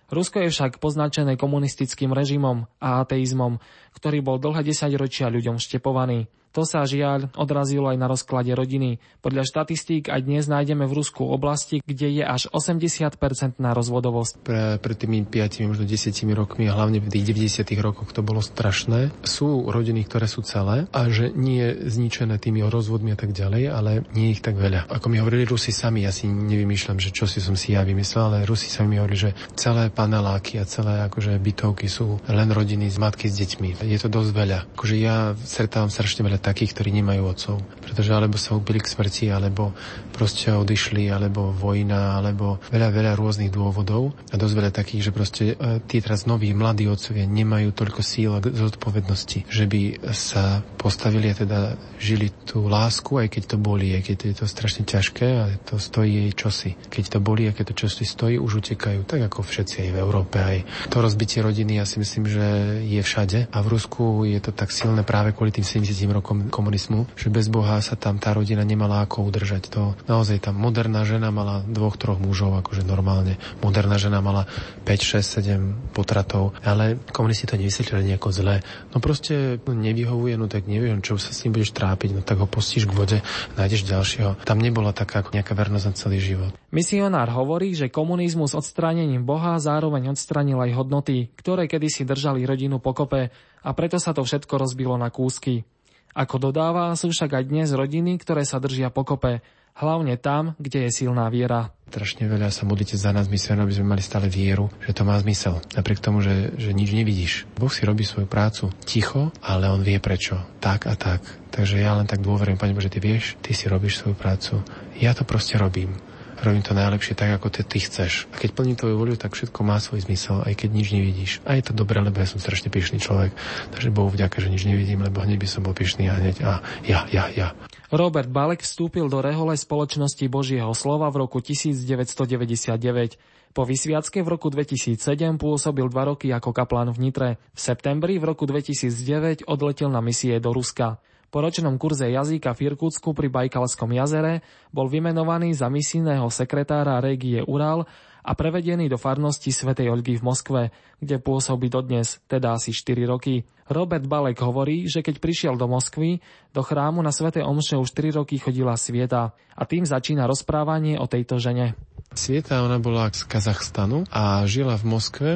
Rusko 0.07 0.47
je 0.47 0.55
však 0.55 0.79
poznačené 0.79 1.35
komunistickým 1.35 2.15
režimom 2.15 2.71
a 2.79 3.03
ateizmom, 3.03 3.59
ktorý 3.99 4.23
bol 4.23 4.39
dlhé 4.39 4.71
desaťročia 4.71 5.27
ľuďom 5.35 5.59
štepovaný. 5.59 6.31
To 6.51 6.67
sa 6.67 6.83
žiaľ 6.83 7.31
odrazilo 7.39 7.87
aj 7.87 7.99
na 8.01 8.11
rozklade 8.11 8.51
rodiny. 8.51 8.99
Podľa 9.23 9.47
štatistík 9.47 10.11
aj 10.11 10.27
dnes 10.27 10.51
nájdeme 10.51 10.83
v 10.83 10.99
Rusku 10.99 11.23
oblasti, 11.23 11.79
kde 11.79 12.11
je 12.11 12.25
až 12.27 12.51
80% 12.51 13.63
na 13.63 13.71
rozvodovosť. 13.71 14.43
Pre, 14.43 14.83
pred 14.83 14.97
tými 14.99 15.23
5, 15.23 15.71
možno 15.71 15.87
10 15.87 16.11
rokmi 16.35 16.67
hlavne 16.67 16.99
v 16.99 17.07
tých 17.07 17.55
90 17.55 17.71
rokoch 17.79 18.11
to 18.11 18.27
bolo 18.27 18.43
strašné. 18.43 19.15
Sú 19.23 19.71
rodiny, 19.71 20.03
ktoré 20.03 20.27
sú 20.27 20.43
celé 20.43 20.91
a 20.91 21.07
že 21.07 21.31
nie 21.31 21.87
zničené 21.87 22.43
tými 22.43 22.67
rozvodmi 22.67 23.15
a 23.15 23.19
tak 23.19 23.31
ďalej, 23.31 23.63
ale 23.71 24.03
nie 24.19 24.35
ich 24.35 24.43
tak 24.43 24.59
veľa. 24.59 24.91
Ako 24.91 25.07
mi 25.07 25.23
hovorili 25.23 25.47
Rusi 25.47 25.71
sami, 25.71 26.03
ja 26.03 26.11
si 26.11 26.27
nevymýšľam, 26.27 26.99
že 26.99 27.15
čo 27.15 27.31
si 27.31 27.39
som 27.39 27.55
si 27.55 27.79
ja 27.79 27.87
vymyslel, 27.87 28.27
ale 28.27 28.49
Rusi 28.49 28.67
sami 28.67 28.99
mi 28.99 28.99
hovorili, 28.99 29.31
že 29.31 29.37
celé 29.55 29.87
paneláky 29.87 30.59
a 30.59 30.67
celé 30.67 31.07
akože 31.07 31.39
bytovky 31.39 31.87
sú 31.87 32.19
len 32.27 32.51
rodiny 32.51 32.91
z 32.91 32.99
matky 32.99 33.31
s 33.31 33.39
deťmi. 33.39 33.87
Je 33.87 33.99
to 34.03 34.11
dosť 34.11 34.31
veľa. 34.35 34.59
Akože 34.75 34.99
ja 34.99 35.39
stretávam 35.39 35.95
strašne 35.95 36.27
veľa 36.27 36.40
takých, 36.41 36.73
ktorí 36.77 36.91
nemajú 37.01 37.23
otcov. 37.25 37.57
Pretože 37.85 38.11
alebo 38.17 38.37
sa 38.41 38.57
ubili 38.57 38.81
k 38.81 38.91
smrti, 38.91 39.31
alebo 39.31 39.77
proste 40.11 40.53
odišli, 40.53 41.09
alebo 41.09 41.53
vojna, 41.53 42.19
alebo 42.19 42.59
veľa, 42.73 42.89
veľa 42.91 43.13
rôznych 43.17 43.53
dôvodov. 43.53 44.13
A 44.33 44.41
dosť 44.41 44.55
veľa 44.57 44.73
takých, 44.73 45.09
že 45.09 45.15
proste 45.15 45.43
e, 45.55 45.81
tí 45.85 46.01
teraz 46.01 46.25
noví, 46.25 46.53
mladí 46.53 46.89
otcovia 46.89 47.25
nemajú 47.29 47.73
toľko 47.73 48.01
síl 48.01 48.31
a 48.37 48.43
zodpovednosti, 48.43 49.49
že 49.49 49.65
by 49.65 50.13
sa 50.13 50.65
postavili 50.77 51.33
a 51.33 51.37
teda 51.37 51.61
žili 52.01 52.33
tú 52.45 52.67
lásku, 52.67 53.21
aj 53.21 53.29
keď 53.29 53.43
to 53.55 53.57
boli, 53.61 53.93
aj 53.97 54.03
keď 54.09 54.17
je 54.33 54.35
to 54.41 54.47
strašne 54.49 54.85
ťažké 54.89 55.29
a 55.37 55.45
to 55.65 55.77
stojí 55.77 56.29
jej 56.29 56.33
čosi. 56.33 56.71
Keď 56.89 57.05
to 57.17 57.19
boli 57.21 57.49
a 57.49 57.53
keď 57.53 57.73
to 57.73 57.87
čosi 57.87 58.05
stojí, 58.09 58.37
už 58.41 58.65
utekajú, 58.65 59.05
tak 59.05 59.21
ako 59.27 59.45
všetci 59.45 59.87
aj 59.87 59.91
v 59.93 60.01
Európe. 60.01 60.37
Aj 60.39 60.59
to 60.89 61.03
rozbitie 61.03 61.43
rodiny, 61.43 61.83
ja 61.83 61.85
si 61.85 61.99
myslím, 61.99 62.25
že 62.31 62.47
je 62.87 63.01
všade. 63.03 63.51
A 63.51 63.59
v 63.61 63.71
Rusku 63.75 64.25
je 64.25 64.39
to 64.39 64.55
tak 64.55 64.71
silné 64.71 65.03
práve 65.03 65.35
kvôli 65.35 65.51
tým 65.51 65.67
70 65.67 66.07
rokom 66.15 66.30
komunizmu, 66.49 67.11
že 67.19 67.33
bez 67.33 67.51
Boha 67.51 67.83
sa 67.83 67.99
tam 67.99 68.23
tá 68.23 68.31
rodina 68.31 68.63
nemala 68.63 69.03
ako 69.03 69.27
udržať. 69.27 69.73
To 69.75 69.99
naozaj 70.07 70.47
tam 70.51 70.57
moderná 70.57 71.03
žena 71.03 71.35
mala 71.35 71.67
dvoch, 71.67 71.99
troch 71.99 72.23
mužov, 72.23 72.55
akože 72.63 72.87
normálne. 72.87 73.37
Moderná 73.61 73.99
žena 73.99 74.23
mala 74.23 74.47
5, 74.87 75.21
6, 75.21 75.91
7 75.91 75.93
potratov, 75.97 76.55
ale 76.63 77.01
komunisti 77.11 77.51
to 77.51 77.59
nevysvetlili 77.59 78.15
nejako 78.15 78.31
zle. 78.31 78.63
No 78.95 79.03
proste 79.03 79.59
no, 79.67 79.75
nevyhovuje, 79.75 80.39
no 80.39 80.47
tak 80.47 80.71
neviem, 80.71 81.03
čo 81.03 81.19
sa 81.19 81.35
s 81.35 81.43
ním 81.43 81.59
budeš 81.59 81.75
trápiť, 81.75 82.11
no 82.15 82.21
tak 82.23 82.39
ho 82.39 82.47
postíš 82.47 82.87
k 82.87 82.95
vode, 82.95 83.19
nájdeš 83.59 83.89
ďalšieho. 83.91 84.47
Tam 84.47 84.63
nebola 84.63 84.95
taká 84.95 85.27
ako 85.27 85.35
nejaká 85.35 85.53
vernosť 85.59 85.87
na 85.87 85.95
celý 85.99 86.19
život. 86.23 86.53
Misionár 86.71 87.27
hovorí, 87.35 87.75
že 87.75 87.91
komunizmus 87.91 88.55
odstránením 88.55 89.27
Boha 89.27 89.59
zároveň 89.59 90.15
odstranil 90.15 90.63
aj 90.63 90.71
hodnoty, 90.79 91.35
ktoré 91.35 91.67
kedysi 91.67 92.07
držali 92.07 92.47
rodinu 92.47 92.79
pokope 92.79 93.35
a 93.61 93.71
preto 93.77 93.99
sa 94.01 94.15
to 94.15 94.25
všetko 94.25 94.55
rozbilo 94.57 94.97
na 94.97 95.13
kúsky. 95.13 95.67
Ako 96.11 96.43
dodáva, 96.51 96.91
sú 96.99 97.15
však 97.15 97.39
aj 97.39 97.45
dnes 97.47 97.69
rodiny, 97.71 98.19
ktoré 98.19 98.43
sa 98.43 98.59
držia 98.59 98.91
pokope, 98.91 99.43
hlavne 99.79 100.19
tam, 100.19 100.59
kde 100.59 100.87
je 100.87 101.05
silná 101.05 101.31
viera. 101.31 101.71
Strašne 101.91 102.31
veľa 102.31 102.55
sa 102.55 102.67
modlíte 102.67 102.95
za 102.95 103.11
nás, 103.11 103.27
myslím, 103.27 103.67
aby 103.67 103.75
sme 103.75 103.91
mali 103.95 104.03
stále 104.03 104.31
vieru, 104.31 104.71
že 104.83 104.95
to 104.95 105.03
má 105.03 105.19
zmysel. 105.19 105.59
Napriek 105.75 105.99
tomu, 105.99 106.23
že, 106.23 106.55
že 106.55 106.71
nič 106.71 106.95
nevidíš. 106.95 107.51
Boh 107.59 107.71
si 107.71 107.83
robí 107.83 108.07
svoju 108.07 108.31
prácu 108.31 108.71
ticho, 108.87 109.35
ale 109.43 109.67
on 109.67 109.83
vie 109.83 109.99
prečo. 109.99 110.39
Tak 110.63 110.87
a 110.87 110.95
tak. 110.95 111.23
Takže 111.51 111.83
ja 111.83 111.99
len 111.99 112.07
tak 112.07 112.23
dôverujem, 112.23 112.59
Pane 112.59 112.75
Bože, 112.75 112.95
ty 112.95 113.03
vieš, 113.03 113.35
ty 113.43 113.55
si 113.55 113.67
robíš 113.67 114.03
svoju 114.03 114.15
prácu. 114.15 114.63
Ja 115.03 115.15
to 115.15 115.27
proste 115.27 115.59
robím 115.59 115.95
robím 116.43 116.65
to 116.65 116.73
najlepšie 116.73 117.15
tak, 117.17 117.31
ako 117.37 117.53
ty, 117.53 117.63
ty 117.65 117.79
chceš. 117.81 118.27
A 118.33 118.41
keď 118.41 118.51
plním 118.57 118.77
tvoju 118.77 118.97
voľu, 118.97 119.15
tak 119.21 119.37
všetko 119.37 119.61
má 119.65 119.77
svoj 119.81 120.05
zmysel, 120.05 120.41
aj 120.45 120.55
keď 120.57 120.69
nič 120.73 120.89
nevidíš. 120.93 121.33
A 121.45 121.57
je 121.57 121.65
to 121.69 121.73
dobré, 121.77 122.01
lebo 122.01 122.17
ja 122.17 122.29
som 122.29 122.41
strašne 122.41 122.73
pyšný 122.73 123.01
človek. 123.01 123.33
Takže 123.73 123.93
Bohu 123.93 124.09
vďaka, 124.09 124.41
že 124.41 124.49
nič 124.49 124.65
nevidím, 124.65 125.05
lebo 125.05 125.21
hneď 125.21 125.39
by 125.39 125.49
som 125.49 125.63
bol 125.63 125.77
pyšný 125.77 126.09
a 126.09 126.17
hneď 126.17 126.37
a 126.43 126.53
ja, 126.85 127.05
ja, 127.13 127.29
ja. 127.33 127.53
Robert 127.91 128.31
Balek 128.31 128.63
vstúpil 128.63 129.11
do 129.11 129.19
rehole 129.19 129.59
spoločnosti 129.59 130.23
Božieho 130.31 130.71
slova 130.79 131.11
v 131.11 131.27
roku 131.27 131.43
1999. 131.43 133.19
Po 133.51 133.67
vysviacke 133.67 134.23
v 134.23 134.29
roku 134.31 134.47
2007 134.47 134.95
pôsobil 135.35 135.83
dva 135.91 136.15
roky 136.15 136.31
ako 136.31 136.55
kaplán 136.55 136.95
v 136.95 137.11
Nitre. 137.11 137.31
V 137.51 137.59
septembri 137.59 138.23
v 138.23 138.31
roku 138.31 138.47
2009 138.47 139.43
odletel 139.51 139.91
na 139.91 139.99
misie 139.99 140.39
do 140.39 140.55
Ruska. 140.55 141.03
Po 141.31 141.39
ročnom 141.39 141.79
kurze 141.79 142.11
jazyka 142.11 142.59
v 142.59 142.75
Irkutsku 142.75 143.15
pri 143.15 143.31
Bajkalskom 143.31 143.95
jazere 143.95 144.43
bol 144.75 144.91
vymenovaný 144.91 145.55
za 145.55 145.71
misijného 145.71 146.27
sekretára 146.27 146.99
régie 146.99 147.39
Ural 147.47 147.87
a 148.27 148.35
prevedený 148.35 148.91
do 148.91 148.99
farnosti 148.99 149.55
Svetej 149.55 149.95
Olgy 149.95 150.19
v 150.19 150.27
Moskve, 150.27 150.63
kde 150.99 151.23
pôsobí 151.23 151.71
dodnes, 151.71 152.19
teda 152.27 152.59
asi 152.59 152.75
4 152.75 153.07
roky. 153.07 153.47
Robert 153.71 154.11
Balek 154.11 154.43
hovorí, 154.43 154.91
že 154.91 155.07
keď 155.07 155.23
prišiel 155.23 155.55
do 155.55 155.71
Moskvy, 155.71 156.19
do 156.51 156.67
chrámu 156.67 156.99
na 156.99 157.15
Svete 157.15 157.47
Omše 157.47 157.79
už 157.79 157.95
3 157.95 158.19
roky 158.19 158.43
chodila 158.43 158.75
Svieta 158.75 159.31
a 159.55 159.63
tým 159.63 159.87
začína 159.87 160.27
rozprávanie 160.27 160.99
o 160.99 161.07
tejto 161.07 161.39
žene. 161.39 161.79
Svieta, 162.11 162.67
ona 162.67 162.83
bola 162.83 163.07
z 163.15 163.23
Kazachstanu 163.23 164.03
a 164.11 164.43
žila 164.51 164.75
v 164.75 164.85
Moskve 164.91 165.31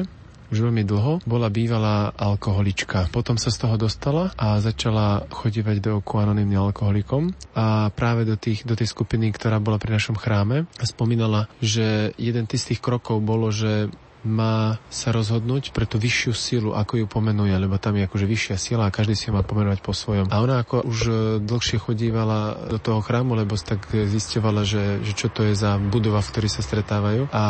už 0.49 0.69
veľmi 0.69 0.83
dlho, 0.85 1.25
bola 1.25 1.49
bývalá 1.49 2.13
alkoholička. 2.13 3.09
Potom 3.09 3.39
sa 3.39 3.49
z 3.49 3.65
toho 3.65 3.75
dostala 3.79 4.31
a 4.37 4.61
začala 4.61 5.25
chodívať 5.29 5.77
do 5.81 5.91
oku 6.01 6.21
anonimným 6.21 6.61
alkoholikom 6.61 7.33
a 7.57 7.89
práve 7.93 8.27
do, 8.27 8.37
tých, 8.37 8.63
do 8.63 8.77
tej 8.77 8.89
skupiny, 8.89 9.33
ktorá 9.33 9.57
bola 9.57 9.81
pri 9.81 9.97
našom 9.97 10.17
chráme, 10.17 10.69
spomínala, 10.81 11.49
že 11.59 12.13
jeden 12.19 12.45
z 12.45 12.73
tých 12.73 12.81
krokov 12.81 13.19
bolo, 13.19 13.49
že 13.49 13.89
má 14.25 14.81
sa 14.89 15.13
rozhodnúť 15.13 15.71
pre 15.71 15.85
tú 15.85 16.01
vyššiu 16.01 16.33
silu, 16.33 16.69
ako 16.73 16.99
ju 16.99 17.05
pomenuje, 17.05 17.53
lebo 17.55 17.77
tam 17.77 17.95
je 17.95 18.09
akože 18.09 18.25
vyššia 18.25 18.57
sila 18.57 18.89
a 18.89 18.93
každý 18.93 19.13
si 19.13 19.29
ju 19.29 19.37
má 19.37 19.45
pomenovať 19.45 19.79
po 19.85 19.93
svojom. 19.93 20.27
A 20.33 20.41
ona 20.41 20.65
ako 20.65 20.83
už 20.83 20.99
e, 21.05 21.11
dlhšie 21.45 21.77
chodívala 21.77 22.69
do 22.69 22.81
toho 22.81 22.99
chrámu, 22.99 23.37
lebo 23.37 23.53
tak 23.55 23.87
zistovala, 23.93 24.65
že, 24.65 25.01
že 25.05 25.13
čo 25.13 25.27
to 25.29 25.45
je 25.45 25.53
za 25.53 25.77
budova, 25.77 26.19
v 26.21 26.31
ktorej 26.33 26.51
sa 26.51 26.61
stretávajú 26.65 27.29
a 27.31 27.43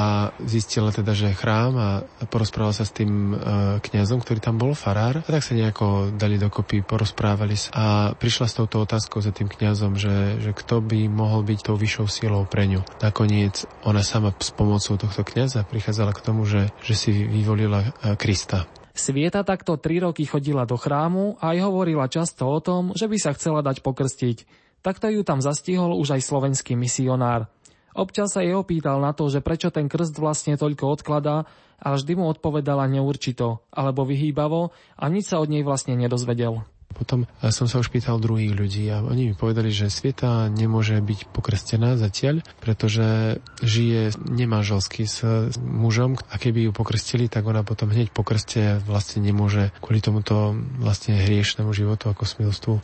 zistila 0.44 0.91
teda, 0.91 1.15
že 1.15 1.36
chrám 1.36 1.74
a 1.75 1.89
porozprávala 2.27 2.75
sa 2.75 2.88
s 2.88 2.94
tým 2.96 3.34
uh, 3.34 3.39
kňazom, 3.79 4.22
ktorý 4.22 4.39
tam 4.39 4.55
bol, 4.60 4.72
farár. 4.77 5.24
A 5.24 5.29
tak 5.29 5.44
sa 5.44 5.58
nejako 5.58 6.15
dali 6.15 6.39
dokopy, 6.39 6.84
porozprávali 6.84 7.55
sa 7.55 7.70
a 7.75 7.86
prišla 8.15 8.46
s 8.48 8.58
touto 8.58 8.84
otázkou 8.84 9.20
za 9.20 9.32
tým 9.36 9.51
kňazom, 9.51 10.00
že, 10.00 10.39
že 10.39 10.51
kto 10.55 10.79
by 10.84 11.08
mohol 11.12 11.44
byť 11.44 11.60
tou 11.72 11.75
vyššou 11.75 12.08
silou 12.08 12.44
pre 12.48 12.67
ňu. 12.67 12.82
Nakoniec 13.00 13.67
ona 13.84 14.01
sama 14.01 14.32
s 14.36 14.51
pomocou 14.51 14.96
tohto 14.96 15.22
kňaza 15.24 15.67
prichádzala 15.67 16.12
k 16.15 16.24
tomu, 16.24 16.48
že 16.48 16.64
že, 16.84 16.93
si 16.95 17.12
vyvolila 17.12 17.81
e, 17.81 18.15
Krista. 18.17 18.69
Svieta 18.95 19.43
takto 19.43 19.75
tri 19.75 20.00
roky 20.00 20.24
chodila 20.24 20.63
do 20.63 20.79
chrámu 20.79 21.36
a 21.43 21.51
aj 21.51 21.67
hovorila 21.67 22.07
často 22.07 22.48
o 22.48 22.63
tom, 22.63 22.95
že 22.95 23.12
by 23.12 23.17
sa 23.19 23.36
chcela 23.36 23.60
dať 23.60 23.84
pokrstiť. 23.84 24.38
Takto 24.79 25.12
ju 25.12 25.25
tam 25.25 25.43
zastihol 25.43 25.98
už 26.00 26.15
aj 26.15 26.22
slovenský 26.24 26.79
misionár. 26.79 27.51
Občas 27.95 28.36
sa 28.36 28.43
jej 28.43 28.55
opýtal 28.55 29.00
na 29.00 29.15
to, 29.15 29.31
že 29.31 29.43
prečo 29.43 29.72
ten 29.72 29.88
krst 29.88 30.19
vlastne 30.19 30.55
toľko 30.55 31.00
odkladá 31.00 31.48
a 31.79 31.88
vždy 31.95 32.19
mu 32.19 32.27
odpovedala 32.27 32.88
neurčito 32.88 33.63
alebo 33.72 34.07
vyhýbavo 34.07 34.72
a 34.95 35.03
nič 35.12 35.31
sa 35.31 35.39
od 35.43 35.51
nej 35.51 35.63
vlastne 35.63 35.95
nedozvedel. 35.95 36.63
Potom 36.96 37.28
eh, 37.28 37.52
som 37.52 37.68
sa 37.68 37.84
už 37.84 37.92
pýtal 37.92 38.18
druhých 38.24 38.56
ľudí 38.56 38.88
a 38.90 39.04
oni 39.04 39.32
mi 39.32 39.36
povedali, 39.36 39.70
že 39.70 39.92
Sveta 39.92 40.48
nemôže 40.48 40.98
byť 41.04 41.30
pokrstená 41.36 42.00
zatiaľ, 42.00 42.42
pretože 42.64 43.38
žije 43.62 44.16
nemanželsky 44.24 45.06
s 45.06 45.22
mužom 45.60 46.16
a 46.32 46.36
keby 46.40 46.68
ju 46.68 46.72
pokrstili, 46.72 47.28
tak 47.28 47.44
ona 47.46 47.62
potom 47.62 47.92
hneď 47.92 48.10
po 48.16 48.24
krste 48.24 48.80
vlastne 48.88 49.22
nemôže 49.22 49.75
kvôli 49.84 50.00
tomuto 50.00 50.56
vlastne 50.80 51.20
hriešnemu 51.20 51.72
životu 51.75 52.08
ako 52.10 52.24
smilstvu 52.24 52.75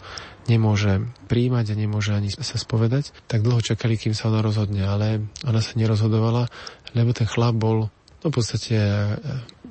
nemôže 0.50 1.06
príjmať 1.30 1.65
a 1.74 1.80
nemôže 1.80 2.12
ani 2.18 2.34
sa 2.34 2.58
spovedať, 2.58 3.13
tak 3.30 3.46
dlho 3.46 3.62
čakali, 3.62 3.94
kým 3.94 4.18
sa 4.18 4.34
ona 4.34 4.41
rozhodne, 4.41 4.82
ale 4.82 5.22
ona 5.46 5.62
sa 5.62 5.77
nerozhodovala, 5.77 6.50
lebo 6.98 7.13
ten 7.13 7.30
chlap 7.30 7.53
bol 7.53 7.94
no 8.22 8.27
v 8.30 8.34
podstate 8.34 8.77
eh, 8.77 9.18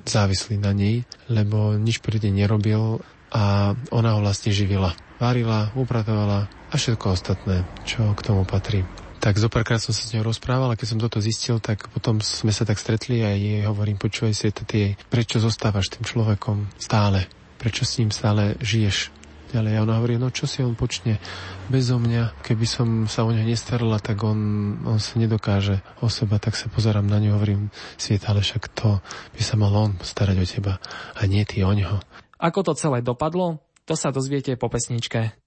závislý 0.03 0.57
na 0.57 0.71
nej, 0.73 1.03
lebo 1.29 1.75
nič 1.77 2.01
pri 2.01 2.19
nej 2.23 2.45
nerobil 2.45 3.03
a 3.31 3.73
ona 3.89 4.15
ho 4.15 4.19
vlastne 4.19 4.51
živila. 4.51 4.93
Varila, 5.17 5.71
upratovala 5.73 6.51
a 6.71 6.73
všetko 6.75 7.05
ostatné, 7.15 7.63
čo 7.87 8.11
k 8.13 8.21
tomu 8.21 8.43
patrí. 8.43 8.83
Tak 9.21 9.37
zopárkrát 9.37 9.77
som 9.77 9.93
sa 9.93 10.01
s 10.01 10.13
ňou 10.17 10.25
rozprával 10.25 10.73
a 10.73 10.77
keď 10.79 10.87
som 10.97 10.99
toto 10.99 11.21
zistil, 11.21 11.61
tak 11.61 11.93
potom 11.93 12.17
sme 12.25 12.49
sa 12.49 12.65
tak 12.65 12.81
stretli 12.81 13.21
a 13.21 13.29
jej 13.37 13.61
hovorím, 13.69 14.01
počúvaj 14.01 14.33
si, 14.33 14.49
ty, 14.49 14.97
prečo 15.13 15.37
zostávaš 15.37 15.93
tým 15.93 16.03
človekom 16.03 16.73
stále? 16.81 17.29
Prečo 17.61 17.85
s 17.85 18.01
ním 18.01 18.09
stále 18.09 18.57
žiješ? 18.57 19.21
ďalej. 19.51 19.73
A 19.77 19.83
ona 19.83 19.99
hovorí, 19.99 20.15
no 20.15 20.31
čo 20.31 20.47
si 20.47 20.63
on 20.63 20.73
počne 20.79 21.19
bezo 21.67 21.99
mňa, 21.99 22.41
keby 22.41 22.65
som 22.65 22.87
sa 23.05 23.27
o 23.27 23.29
neho 23.35 23.43
nestarala, 23.43 23.99
tak 23.99 24.23
on, 24.23 24.39
on 24.87 24.97
sa 24.97 25.19
nedokáže 25.19 25.83
o 25.99 26.07
seba, 26.07 26.39
tak 26.39 26.55
sa 26.55 26.71
pozerám 26.71 27.05
na 27.05 27.19
ňu, 27.19 27.35
hovorím, 27.35 27.67
sviet, 27.99 28.23
ale 28.31 28.41
však 28.41 28.71
to 28.71 29.03
by 29.35 29.41
sa 29.43 29.59
mal 29.59 29.75
on 29.75 29.99
starať 29.99 30.37
o 30.39 30.45
teba 30.47 30.73
a 31.19 31.21
nie 31.27 31.43
ty 31.43 31.61
o 31.61 31.71
ňoho. 31.75 31.99
Ako 32.41 32.65
to 32.65 32.73
celé 32.73 33.05
dopadlo, 33.05 33.61
to 33.85 33.93
sa 33.93 34.09
dozviete 34.09 34.57
po 34.57 34.65
pesničke. 34.65 35.37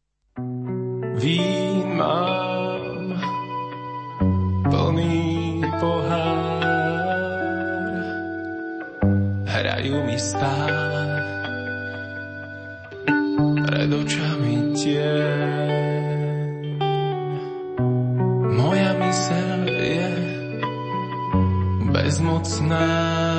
Vín 1.19 1.99
mám 1.99 3.19
plný 4.71 5.59
pohár, 5.83 6.39
hrajú 9.43 10.07
mi 10.07 10.15
stále 10.23 11.19
pred 13.67 13.91
očami 13.91 14.55
tieň. 14.79 16.15
Moja 18.55 18.95
mysel 19.03 19.67
je 19.67 20.07
bezmocná. 21.91 23.34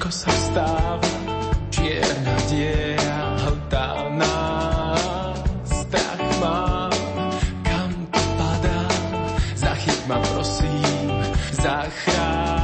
Ťažko 0.00 0.16
sa 0.16 0.32
stáva, 0.32 1.12
čierna 1.68 2.36
diera 2.48 3.36
hltá 3.44 3.88
nás. 4.16 5.44
Strach 5.68 6.24
mám, 6.40 6.92
kam 7.60 7.92
to 8.08 8.22
padá, 8.40 8.80
zachyť 9.60 10.00
ma 10.08 10.16
prosím, 10.24 11.04
zachráň. 11.52 12.59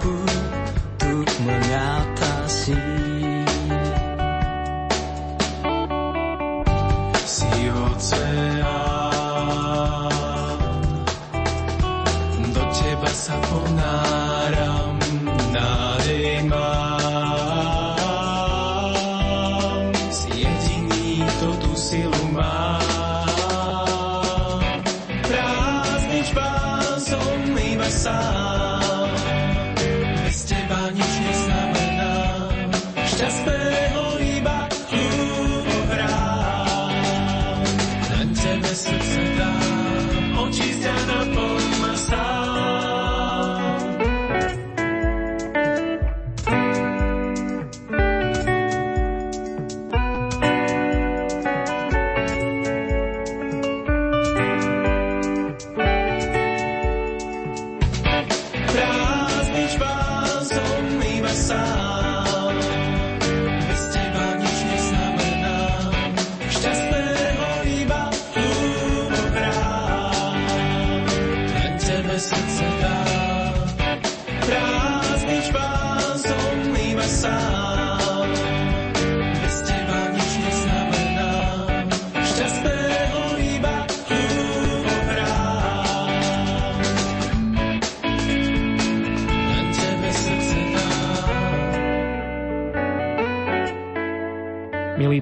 Tak 0.00 0.29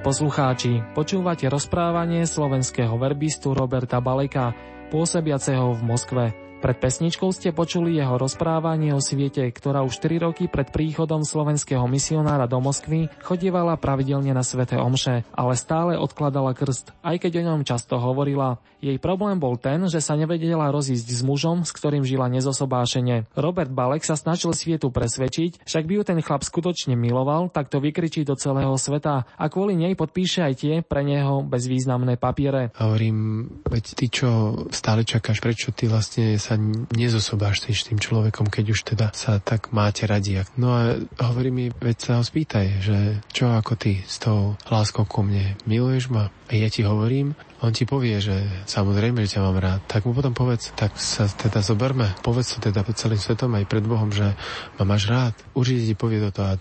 poslucháči, 0.09 0.81
počúvate 0.97 1.53
rozprávanie 1.53 2.25
slovenského 2.25 2.97
verbistu 2.97 3.53
Roberta 3.53 4.01
Baleka, 4.01 4.57
pôsobiaceho 4.89 5.77
v 5.77 5.81
Moskve. 5.85 6.48
Pred 6.59 6.75
pesničkou 6.83 7.31
ste 7.31 7.55
počuli 7.55 7.95
jeho 7.95 8.19
rozprávanie 8.19 8.91
o 8.91 8.99
sviete, 8.99 9.47
ktorá 9.47 9.87
už 9.87 10.03
4 10.03 10.27
roky 10.27 10.51
pred 10.51 10.75
príchodom 10.75 11.23
slovenského 11.23 11.87
misionára 11.87 12.51
do 12.51 12.59
Moskvy 12.59 13.07
chodievala 13.23 13.79
pravidelne 13.79 14.35
na 14.35 14.43
sveté 14.43 14.75
omše, 14.75 15.23
ale 15.31 15.55
stále 15.55 15.95
odkladala 15.95 16.59
krst, 16.59 16.91
aj 17.07 17.23
keď 17.23 17.33
o 17.39 17.47
ňom 17.47 17.61
často 17.63 18.03
hovorila. 18.03 18.59
Jej 18.83 18.99
problém 18.99 19.39
bol 19.39 19.55
ten, 19.59 19.87
že 19.87 20.03
sa 20.03 20.19
nevedela 20.19 20.71
rozísť 20.75 21.07
s 21.07 21.23
mužom, 21.27 21.63
s 21.67 21.71
ktorým 21.75 22.03
žila 22.03 22.31
nezosobášene. 22.31 23.31
Robert 23.39 23.71
Balek 23.71 24.03
sa 24.03 24.19
snažil 24.19 24.51
svietu 24.51 24.91
presvedčiť, 24.91 25.63
však 25.63 25.85
by 25.87 25.93
ju 25.99 26.03
ten 26.07 26.19
chlap 26.23 26.43
skutočne 26.43 26.95
miloval, 26.95 27.51
tak 27.51 27.71
to 27.71 27.79
vykričí 27.83 28.23
do 28.23 28.39
celého 28.39 28.75
sveta 28.79 29.27
a 29.35 29.45
kvôli 29.51 29.79
nej 29.79 29.99
podpíše 29.99 30.43
aj 30.43 30.55
tie 30.59 30.75
pre 30.83 31.03
neho 31.03 31.43
bezvýznamné 31.43 32.19
papiere. 32.19 32.71
Hovorím, 32.79 33.47
veď 33.67 33.85
ty 33.99 34.07
čo 34.11 34.29
stále 34.71 35.03
čakáš, 35.03 35.43
prečo 35.43 35.75
ty 35.75 35.91
vlastne 35.91 36.39
sa 36.39 36.48
nezosobáš 36.95 37.67
s 37.69 37.91
tým 37.91 38.01
človekom, 38.01 38.49
keď 38.49 38.65
už 38.73 38.81
teda 38.95 39.07
sa 39.13 39.43
tak 39.43 39.75
máte 39.75 40.09
radi. 40.09 40.41
No 40.57 40.73
a 40.73 40.97
hovorí 41.21 41.51
mi, 41.53 41.69
veď 41.69 41.97
sa 41.99 42.13
ho 42.17 42.25
spýtaj, 42.25 42.67
že 42.81 42.97
čo 43.35 43.51
ako 43.51 43.75
ty 43.75 44.01
s 44.07 44.23
tou 44.23 44.55
láskou 44.71 45.05
ku 45.05 45.27
mne, 45.27 45.59
miluješ 45.67 46.09
ma? 46.09 46.31
A 46.49 46.57
ja 46.57 46.73
ti 46.73 46.81
hovorím, 46.81 47.37
on 47.61 47.77
ti 47.77 47.85
povie, 47.85 48.17
že 48.25 48.65
samozrejme, 48.65 49.21
že 49.27 49.37
ťa 49.37 49.45
mám 49.45 49.61
rád, 49.61 49.81
tak 49.85 50.09
mu 50.09 50.17
potom 50.17 50.33
povedz, 50.33 50.73
tak 50.73 50.97
sa 50.97 51.29
teda 51.29 51.61
zoberme, 51.61 52.17
povedz 52.25 52.57
to 52.57 52.73
teda 52.73 52.81
pred 52.81 52.97
celým 52.97 53.21
svetom 53.21 53.53
aj 53.53 53.69
pred 53.69 53.85
Bohom, 53.85 54.09
že 54.09 54.33
ma 54.81 54.85
máš 54.89 55.13
rád. 55.13 55.37
Určite 55.53 55.93
ti 55.93 55.95
povie 55.99 56.25
to 56.33 56.41
a 56.41 56.57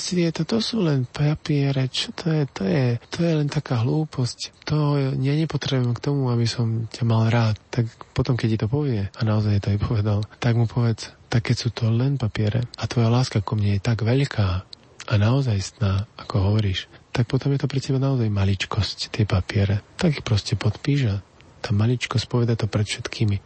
si 0.00 0.16
je 0.16 0.30
to, 0.32 0.48
to 0.48 0.58
sú 0.64 0.80
len 0.80 1.04
papiere, 1.04 1.92
čo 1.92 2.14
to 2.16 2.32
je, 2.32 2.42
to 2.48 2.62
je, 2.64 2.86
to 3.12 3.18
je 3.20 3.32
len 3.36 3.50
taká 3.52 3.84
hlúposť. 3.84 4.64
To 4.70 4.96
ja 4.96 5.34
nepotrebujem 5.36 5.92
k 5.92 6.04
tomu, 6.04 6.32
aby 6.32 6.48
som 6.48 6.88
ťa 6.88 7.04
mal 7.04 7.28
rád. 7.28 7.60
Tak 7.68 7.84
potom, 8.16 8.32
keď 8.38 8.48
ti 8.48 8.58
to 8.64 8.68
povie, 8.70 9.04
a 9.04 9.20
naozaj 9.26 9.60
to 9.60 9.76
aj 9.76 9.78
povedal, 9.84 10.18
tak 10.40 10.56
mu 10.56 10.64
povedz, 10.64 11.12
tak 11.28 11.52
keď 11.52 11.56
sú 11.60 11.68
to 11.74 11.92
len 11.92 12.16
papiere 12.16 12.64
a 12.80 12.88
tvoja 12.88 13.12
láska 13.12 13.44
ku 13.44 13.58
mne 13.58 13.76
je 13.76 13.84
tak 13.84 14.00
veľká 14.00 14.48
a 15.08 15.14
naozaj 15.16 15.80
ako 16.20 16.52
hovoríš, 16.52 16.88
tak 17.18 17.26
potom 17.26 17.50
je 17.50 17.58
to 17.58 17.66
pre 17.66 17.82
teba 17.82 17.98
naozaj 17.98 18.30
maličkosť, 18.30 19.10
tie 19.10 19.26
papiere. 19.26 19.82
Tak 19.98 20.22
ich 20.22 20.22
proste 20.22 20.54
podpíš 20.54 21.00
a 21.10 21.14
tá 21.58 21.74
maličkosť 21.74 22.30
poveda 22.30 22.54
to 22.54 22.70
pred 22.70 22.86
všetkými. 22.86 23.42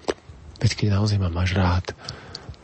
Veď 0.60 0.70
keď 0.76 1.00
naozaj 1.00 1.16
ma 1.16 1.32
máš 1.32 1.56
rád, 1.56 1.96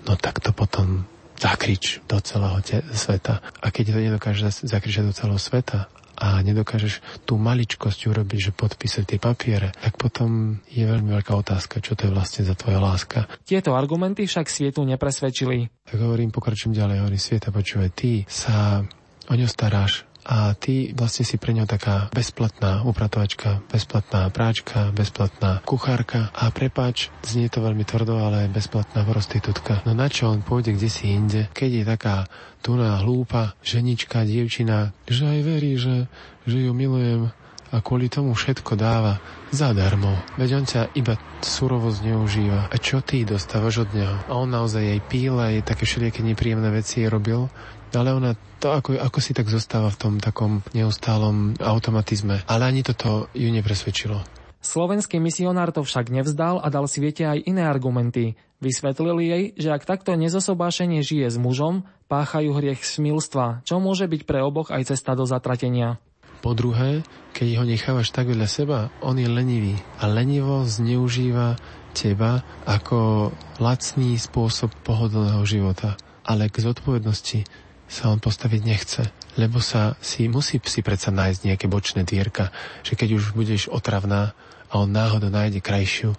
no 0.05 0.21
tak 0.21 0.45
to 0.45 0.53
potom 0.53 1.09
zakrič 1.41 2.05
do 2.05 2.21
celého 2.21 2.61
te- 2.61 2.85
sveta. 2.93 3.41
A 3.41 3.73
keď 3.73 3.97
to 3.97 4.05
nedokážeš 4.05 4.69
zakričať 4.69 5.09
do 5.09 5.17
celého 5.17 5.41
sveta 5.41 5.89
a 6.21 6.45
nedokážeš 6.45 7.01
tú 7.25 7.41
maličkosť 7.41 8.11
urobiť, 8.11 8.51
že 8.51 8.53
podpísať 8.53 9.17
tie 9.17 9.19
papiere, 9.23 9.73
tak 9.81 9.97
potom 9.97 10.61
je 10.69 10.85
veľmi 10.85 11.09
veľká 11.09 11.33
otázka, 11.33 11.81
čo 11.81 11.97
to 11.97 12.05
je 12.05 12.13
vlastne 12.13 12.45
za 12.45 12.53
tvoja 12.53 12.85
láska. 12.85 13.33
Tieto 13.49 13.73
argumenty 13.73 14.29
však 14.29 14.51
svietu 14.51 14.85
nepresvedčili. 14.85 15.73
Tak 15.89 16.05
hovorím, 16.05 16.35
pokračujem 16.35 16.77
ďalej, 16.77 17.01
hovorím, 17.01 17.23
Svieta, 17.23 17.49
počúvaj, 17.49 17.91
ty 17.97 18.27
sa 18.27 18.85
o 19.29 19.35
ňo 19.37 19.47
staráš, 19.47 20.08
a 20.29 20.53
ty 20.53 20.93
vlastne 20.93 21.25
si 21.25 21.41
pre 21.41 21.57
ňo 21.57 21.65
taká 21.65 22.13
bezplatná 22.13 22.85
upratovačka, 22.85 23.65
bezplatná 23.73 24.29
práčka, 24.29 24.93
bezplatná 24.93 25.65
kuchárka 25.65 26.29
a 26.37 26.53
prepáč, 26.53 27.09
znie 27.25 27.49
to 27.49 27.65
veľmi 27.65 27.89
tvrdo, 27.89 28.21
ale 28.21 28.53
bezplatná 28.53 29.09
prostitútka. 29.09 29.81
No 29.89 29.97
na 29.97 30.13
čo 30.13 30.29
on 30.29 30.45
pôjde 30.45 30.77
kde 30.77 30.89
si 30.93 31.17
inde, 31.17 31.49
keď 31.57 31.71
je 31.73 31.85
taká 31.89 32.17
tuná 32.61 33.01
hlúpa 33.01 33.57
ženička, 33.65 34.29
dievčina, 34.29 34.93
že 35.09 35.25
aj 35.25 35.41
verí, 35.41 35.81
že, 35.81 36.05
že 36.45 36.69
ju 36.69 36.77
milujem 36.77 37.33
a 37.73 37.85
kvôli 37.85 38.09
tomu 38.09 38.33
všetko 38.33 38.77
dáva 38.77 39.21
zadarmo. 39.53 40.17
Veď 40.41 40.51
on 40.61 40.65
ťa 40.69 40.83
iba 40.97 41.17
surovo 41.41 41.89
zneužíva. 41.93 42.69
A 42.73 42.77
čo 42.77 43.01
ty 43.01 43.25
dostávaš 43.25 43.89
od 43.89 43.91
neho? 43.97 44.17
A 44.29 44.33
on 44.37 44.49
naozaj 44.53 44.85
aj 44.85 45.01
píl, 45.09 45.37
aj 45.37 45.65
také 45.65 45.89
všelijaké 45.89 46.21
nepríjemné 46.25 46.69
veci 46.73 47.05
robil 47.09 47.49
ale 47.97 48.13
ona 48.13 48.37
to 48.61 48.75
ako, 48.75 49.01
ako 49.01 49.19
si 49.23 49.33
tak 49.33 49.49
zostáva 49.49 49.89
v 49.89 49.97
tom 49.97 50.15
takom 50.21 50.61
neustálom 50.77 51.57
automatizme. 51.57 52.45
Ale 52.45 52.69
ani 52.69 52.85
toto 52.85 53.33
ju 53.33 53.49
nepresvedčilo. 53.49 54.21
Slovenský 54.59 55.23
misionár 55.23 55.71
to 55.71 55.87
však 55.87 56.11
nevzdal 56.11 56.59
a 56.59 56.67
dal 56.69 56.91
sviete 56.91 57.23
aj 57.23 57.47
iné 57.47 57.63
argumenty. 57.65 58.35
Vysvetlil 58.59 59.23
jej, 59.23 59.43
že 59.55 59.71
ak 59.71 59.87
takto 59.87 60.19
nezosobášenie 60.19 60.99
žije 61.07 61.31
s 61.31 61.39
mužom, 61.39 61.87
páchajú 62.11 62.59
hriech 62.59 62.83
smilstva, 62.83 63.63
čo 63.63 63.79
môže 63.79 64.11
byť 64.11 64.27
pre 64.27 64.43
oboch 64.43 64.75
aj 64.75 64.91
cesta 64.91 65.15
do 65.15 65.23
zatratenia. 65.23 66.03
Po 66.39 66.55
druhé, 66.55 67.03
keď 67.35 67.63
ho 67.63 67.65
nechávaš 67.67 68.15
tak 68.15 68.31
vedľa 68.31 68.49
seba, 68.49 68.79
on 69.03 69.19
je 69.19 69.27
lenivý 69.27 69.75
a 69.99 70.07
lenivo 70.07 70.63
zneužíva 70.63 71.59
teba 71.95 72.47
ako 72.63 73.31
lacný 73.59 74.15
spôsob 74.15 74.71
pohodlného 74.87 75.43
života. 75.43 75.99
Ale 76.23 76.53
k 76.53 76.61
zodpovednosti 76.63 77.43
sa 77.89 78.13
on 78.13 78.21
postaviť 78.21 78.61
nechce, 78.63 79.03
lebo 79.41 79.65
sa 79.65 79.97
si 80.05 80.29
musí 80.29 80.61
si 80.61 80.81
predsa 80.85 81.09
nájsť 81.09 81.41
nejaké 81.49 81.67
bočné 81.67 82.05
dvierka, 82.05 82.53
že 82.85 82.95
keď 82.95 83.17
už 83.17 83.25
budeš 83.33 83.73
otravná 83.73 84.37
a 84.69 84.75
on 84.77 84.93
náhodou 84.93 85.33
nájde 85.33 85.65
krajšiu, 85.65 86.13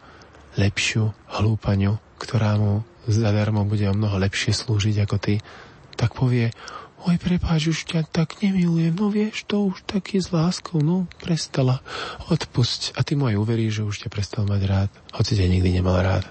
lepšiu 0.58 1.14
hlúpaňu, 1.30 2.02
ktorá 2.18 2.58
mu 2.58 2.82
zadarmo 3.06 3.64
bude 3.70 3.86
o 3.86 3.94
mnoho 3.94 4.18
lepšie 4.18 4.52
slúžiť 4.52 5.06
ako 5.06 5.16
ty, 5.22 5.38
tak 5.94 6.18
povie, 6.18 6.50
oj 7.06 7.16
prepáč, 7.22 7.72
už 7.72 7.88
ťa 7.88 8.08
tak 8.10 8.42
nemilujem, 8.44 8.96
no 8.96 9.08
vieš, 9.08 9.48
to 9.48 9.72
už 9.72 9.84
taký 9.88 10.20
s 10.20 10.34
láskou, 10.36 10.84
no 10.84 11.08
prestala, 11.24 11.80
odpusť. 12.28 12.98
A 13.00 13.06
ty 13.08 13.16
mu 13.16 13.32
aj 13.32 13.40
uveríš, 13.40 13.80
že 13.80 13.88
už 13.88 13.96
ťa 14.06 14.10
prestal 14.12 14.44
mať 14.50 14.62
rád, 14.68 14.90
hoci 15.16 15.40
ťa 15.40 15.48
nikdy 15.48 15.70
nemal 15.80 16.00
rád. 16.02 16.28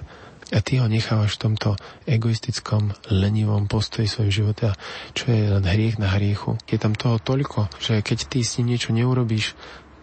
A 0.48 0.64
ty 0.64 0.80
ho 0.80 0.88
nechávaš 0.88 1.36
v 1.36 1.52
tomto 1.52 1.76
egoistickom, 2.08 2.96
lenivom 3.12 3.68
postoji 3.68 4.08
svojho 4.08 4.32
života, 4.32 4.72
čo 5.12 5.28
je 5.28 5.44
len 5.44 5.60
hriech 5.60 6.00
na 6.00 6.16
hriechu. 6.16 6.56
Je 6.64 6.80
tam 6.80 6.96
toho 6.96 7.20
toľko, 7.20 7.68
že 7.76 8.00
keď 8.00 8.18
ty 8.32 8.40
s 8.40 8.56
ním 8.56 8.72
niečo 8.72 8.96
neurobíš, 8.96 9.52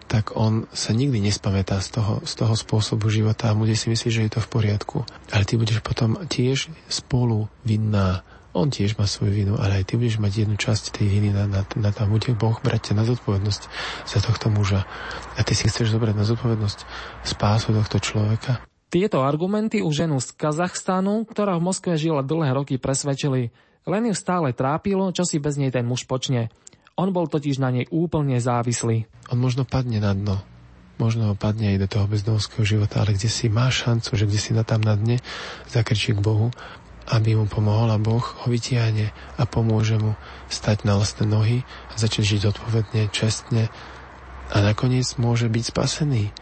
tak 0.06 0.38
on 0.38 0.69
sa 0.69 0.93
nikdy 0.93 1.17
nespamätá 1.17 1.82
z 1.82 1.97
toho, 1.97 2.21
z 2.21 2.34
toho 2.38 2.54
spôsobu 2.54 3.10
života 3.10 3.49
a 3.49 3.58
bude 3.58 3.73
si 3.73 3.89
myslieť, 3.89 4.13
že 4.13 4.23
je 4.30 4.32
to 4.38 4.41
v 4.45 4.51
poriadku. 4.54 4.97
Ale 5.34 5.49
ty 5.49 5.58
budeš 5.58 5.82
potom 5.82 6.21
tiež 6.30 6.69
spolu 6.86 7.49
vinná. 7.65 8.21
On 8.56 8.72
tiež 8.72 8.96
má 8.96 9.04
svoju 9.04 9.36
vinu, 9.36 9.60
ale 9.60 9.84
aj 9.84 9.91
ty 9.91 10.00
budeš 10.00 10.24
mať 10.24 10.48
jednu 10.48 10.56
časť 10.56 10.96
tej 10.96 11.12
viny 11.12 11.36
na, 11.36 11.44
na, 11.44 11.68
na 11.76 11.91
tam 11.91 12.08
bude 12.08 12.32
Boh 12.39 12.56
brať 12.63 12.96
na 12.96 13.04
zodpovednosť 13.04 13.62
za 14.08 14.20
tohto 14.24 14.48
muža. 14.48 14.88
A 15.36 15.44
ty 15.44 15.52
si 15.52 15.68
chceš 15.68 15.91
zobrať 15.91 16.15
na 16.15 16.24
zodpovednosť 16.24 16.80
spásu 17.28 17.76
tohto 17.76 18.00
človeka. 18.00 18.63
Tieto 18.88 19.28
argumenty 19.28 19.84
u 19.84 19.91
ženu 19.91 20.24
z 20.24 20.32
Kazachstanu, 20.39 21.28
ktorá 21.28 21.60
v 21.60 21.68
Moskve 21.68 22.00
žila 22.00 22.24
dlhé 22.24 22.56
roky, 22.56 22.80
presvedčili. 22.80 23.52
Len 23.84 24.04
ju 24.08 24.15
stále 24.15 24.56
trápilo, 24.56 25.12
čo 25.12 25.28
si 25.28 25.36
bez 25.36 25.60
nej 25.60 25.76
ten 25.76 25.84
muž 25.84 26.08
počne. 26.08 26.48
On 26.96 27.12
bol 27.12 27.28
totiž 27.28 27.60
na 27.60 27.76
nej 27.76 27.91
úplne 27.91 28.39
závislý. 28.39 29.04
On 29.28 29.36
možno 29.36 29.68
padne 29.68 30.00
na 30.00 30.15
dno. 30.15 30.39
Možno 30.96 31.36
padne 31.36 31.76
aj 31.76 31.84
do 31.84 31.88
toho 31.91 32.08
bezdomovského 32.08 32.63
života, 32.63 33.04
ale 33.04 33.20
kde 33.20 33.28
si 33.28 33.52
má 33.52 33.68
šancu, 33.68 34.15
že 34.15 34.24
kde 34.24 34.39
si 34.39 34.56
na 34.56 34.63
tam 34.63 34.80
na 34.80 34.96
dne, 34.96 35.20
zakričí 35.68 36.15
k 36.15 36.24
Bohu, 36.24 36.56
aby 37.06 37.38
mu 37.38 37.46
pomohol 37.46 37.94
a 37.94 38.02
Boh 38.02 38.22
ho 38.22 38.48
vytiahne 38.50 39.13
a 39.38 39.44
pomôže 39.46 39.98
mu 40.02 40.18
stať 40.50 40.89
na 40.89 40.98
vlastné 40.98 41.30
nohy 41.30 41.58
a 41.89 41.94
začať 41.98 42.38
žiť 42.38 42.41
odpovedne, 42.56 43.13
čestne 43.13 43.70
a 44.50 44.56
nakoniec 44.62 45.06
môže 45.22 45.50
byť 45.50 45.63
spasený. 45.70 46.34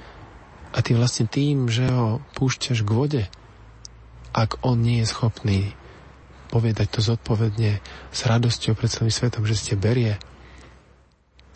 A 0.74 0.78
ty 0.82 0.96
vlastne 0.96 1.28
tým, 1.30 1.68
že 1.68 1.86
ho 1.88 2.24
púšťaš 2.36 2.82
k 2.82 2.90
vode, 2.90 3.24
ak 4.34 4.64
on 4.66 4.82
nie 4.82 5.04
je 5.04 5.08
schopný 5.12 5.62
povedať 6.54 6.94
to 6.94 7.02
zodpovedne 7.02 7.82
s 8.14 8.20
radosťou 8.30 8.78
pred 8.78 8.90
celým 8.94 9.10
svetom, 9.10 9.42
že 9.50 9.58
ste 9.58 9.74
berie, 9.74 10.22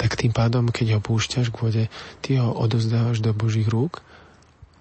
tak 0.01 0.17
tým 0.17 0.33
pádom, 0.33 0.73
keď 0.73 0.97
ho 0.97 0.99
púšťaš 1.01 1.53
k 1.53 1.57
vode, 1.61 1.83
ty 2.25 2.41
ho 2.41 2.49
odozdávaš 2.49 3.21
do 3.21 3.29
Božích 3.29 3.69
rúk 3.69 4.01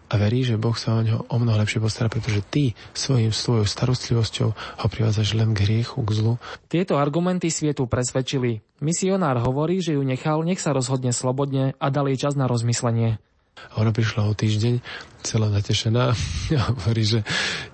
a 0.06 0.14
verí, 0.14 0.46
že 0.46 0.54
Boh 0.54 0.74
sa 0.78 0.98
o 0.98 1.02
neho 1.02 1.26
o 1.26 1.36
mnoho 1.36 1.58
lepšie 1.58 1.82
postará, 1.82 2.06
pretože 2.06 2.38
ty 2.46 2.78
svojim 2.94 3.34
svojou 3.34 3.66
starostlivosťou 3.66 4.48
ho 4.54 4.86
privádzaš 4.86 5.34
len 5.34 5.50
k 5.50 5.66
hriechu, 5.66 5.98
k 6.06 6.10
zlu. 6.14 6.32
Tieto 6.70 6.94
argumenty 6.94 7.50
svietu 7.50 7.90
presvedčili. 7.90 8.62
Misionár 8.78 9.42
hovorí, 9.42 9.82
že 9.82 9.98
ju 9.98 10.02
nechal, 10.06 10.46
nech 10.46 10.62
sa 10.62 10.70
rozhodne 10.70 11.10
slobodne 11.10 11.74
a 11.82 11.86
dal 11.90 12.06
jej 12.06 12.28
čas 12.28 12.38
na 12.38 12.46
rozmyslenie. 12.46 13.18
A 13.56 13.82
ona 13.82 13.90
prišla 13.90 14.28
o 14.28 14.36
týždeň, 14.36 14.84
celá 15.26 15.50
natešená 15.50 16.12
a 16.60 16.64
hovorí, 16.70 17.02
že 17.02 17.20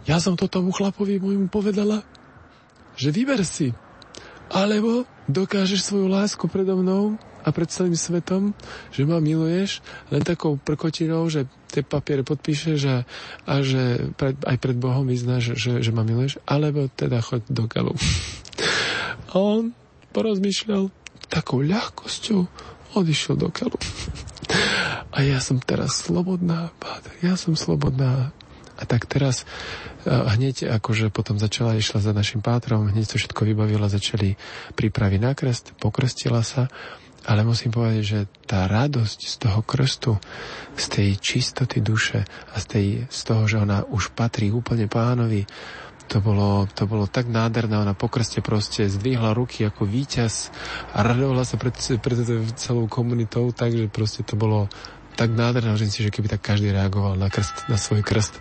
ja 0.09 0.17
som 0.17 0.39
to 0.39 0.49
tomu 0.49 0.73
chlapovi 0.73 1.21
môjmu 1.21 1.53
povedala, 1.53 2.01
že 2.97 3.13
vyber 3.13 3.45
si, 3.45 3.77
alebo 4.53 5.05
dokážeš 5.29 5.85
svoju 5.85 6.07
lásku 6.13 6.45
predo 6.49 6.77
mnou 6.77 7.17
a 7.43 7.49
pred 7.51 7.67
celým 7.67 7.99
svetom, 7.99 8.55
že 8.95 9.03
ma 9.03 9.19
miluješ 9.19 9.83
len 10.15 10.23
takou 10.23 10.55
prkotinou, 10.61 11.27
že 11.27 11.51
tie 11.73 11.81
papiere 11.81 12.21
podpíšeš 12.21 12.81
a, 12.93 12.99
a 13.49 13.55
že 13.65 14.13
pred, 14.13 14.37
aj 14.45 14.57
pred 14.61 14.77
Bohom 14.77 15.09
vyznáš, 15.09 15.57
že, 15.57 15.81
že 15.81 15.91
ma 15.91 16.05
miluješ, 16.05 16.37
alebo 16.45 16.93
teda 16.93 17.25
choď 17.25 17.43
do 17.49 17.65
kalu. 17.65 17.95
A 19.33 19.41
on 19.41 19.73
porozmýšľal 20.13 20.93
takou 21.33 21.65
ľahkosťou, 21.65 22.45
odišiel 23.01 23.41
do 23.41 23.49
kalu. 23.49 23.81
A 25.17 25.25
ja 25.25 25.41
som 25.41 25.57
teraz 25.57 26.05
slobodná, 26.05 26.69
ja 27.25 27.41
som 27.41 27.57
slobodná. 27.57 28.37
A 28.77 28.83
tak 28.89 29.07
teraz 29.07 29.47
hneď 30.09 30.67
akože 30.81 31.13
potom 31.15 31.39
začala, 31.39 31.79
išla 31.79 32.03
za 32.03 32.13
našim 32.17 32.43
pátrom, 32.43 32.91
hneď 32.91 33.15
to 33.15 33.17
všetko 33.21 33.47
vybavila, 33.47 33.87
začali 33.87 34.35
prípravy 34.75 35.23
na 35.23 35.37
krst, 35.37 35.79
pokrstila 35.79 36.43
sa 36.43 36.67
ale 37.27 37.47
musím 37.47 37.71
povedať, 37.71 38.03
že 38.03 38.21
tá 38.47 38.67
radosť 38.67 39.21
z 39.27 39.35
toho 39.39 39.61
krstu, 39.63 40.13
z 40.75 40.85
tej 40.91 41.09
čistoty 41.19 41.79
duše 41.79 42.27
a 42.27 42.57
z, 42.59 42.65
tej, 42.67 42.87
z 43.07 43.21
toho, 43.23 43.43
že 43.47 43.63
ona 43.63 43.87
už 43.87 44.15
patrí 44.15 44.51
úplne 44.51 44.91
pánovi, 44.91 45.47
to 46.11 46.21
bolo, 46.21 46.69
to 46.69 46.85
bolo 46.85 47.09
tak 47.09 47.31
nádherné, 47.31 47.73
ona 47.73 47.97
po 47.97 48.11
krste 48.11 48.45
proste 48.45 48.85
zdvihla 48.85 49.33
ruky 49.33 49.65
ako 49.65 49.89
víťaz 49.89 50.53
a 50.93 51.01
radovala 51.01 51.47
sa 51.49 51.57
pred, 51.57 51.73
pred 51.79 52.19
celou 52.59 52.85
komunitou, 52.85 53.49
takže 53.49 53.89
proste 53.89 54.21
to 54.21 54.37
bolo 54.37 54.69
tak 55.17 55.33
nádherné, 55.33 55.77
že 55.81 55.89
si, 55.89 56.05
že 56.05 56.13
keby 56.13 56.29
tak 56.29 56.45
každý 56.45 56.73
reagoval 56.73 57.17
na, 57.17 57.33
krst, 57.33 57.69
na 57.69 57.81
svoj 57.81 58.05
krst 58.05 58.37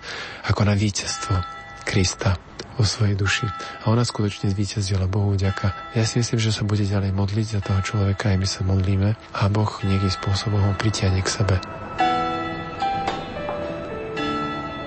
ako 0.47 0.67
na 0.67 0.75
víťazstvo 0.75 1.35
Krista 1.81 2.50
vo 2.81 2.85
svojej 2.89 3.13
duši. 3.13 3.45
A 3.85 3.93
ona 3.93 4.01
skutočne 4.01 4.49
zvíťazila 4.49 5.05
Bohu 5.05 5.37
ďaka. 5.37 5.93
Ja 5.93 6.01
si 6.01 6.17
myslím, 6.17 6.41
že 6.41 6.49
sa 6.49 6.65
bude 6.65 6.81
ďalej 6.81 7.13
modliť 7.13 7.47
za 7.53 7.61
toho 7.61 7.77
človeka, 7.85 8.33
aj 8.33 8.41
my 8.41 8.47
sa 8.49 8.65
modlíme 8.65 9.09
a 9.13 9.41
Boh 9.53 9.69
nejakým 9.85 10.09
spôsobom 10.09 10.57
ho 10.57 10.73
pritiahne 10.73 11.21
k 11.21 11.29
sebe. 11.29 11.55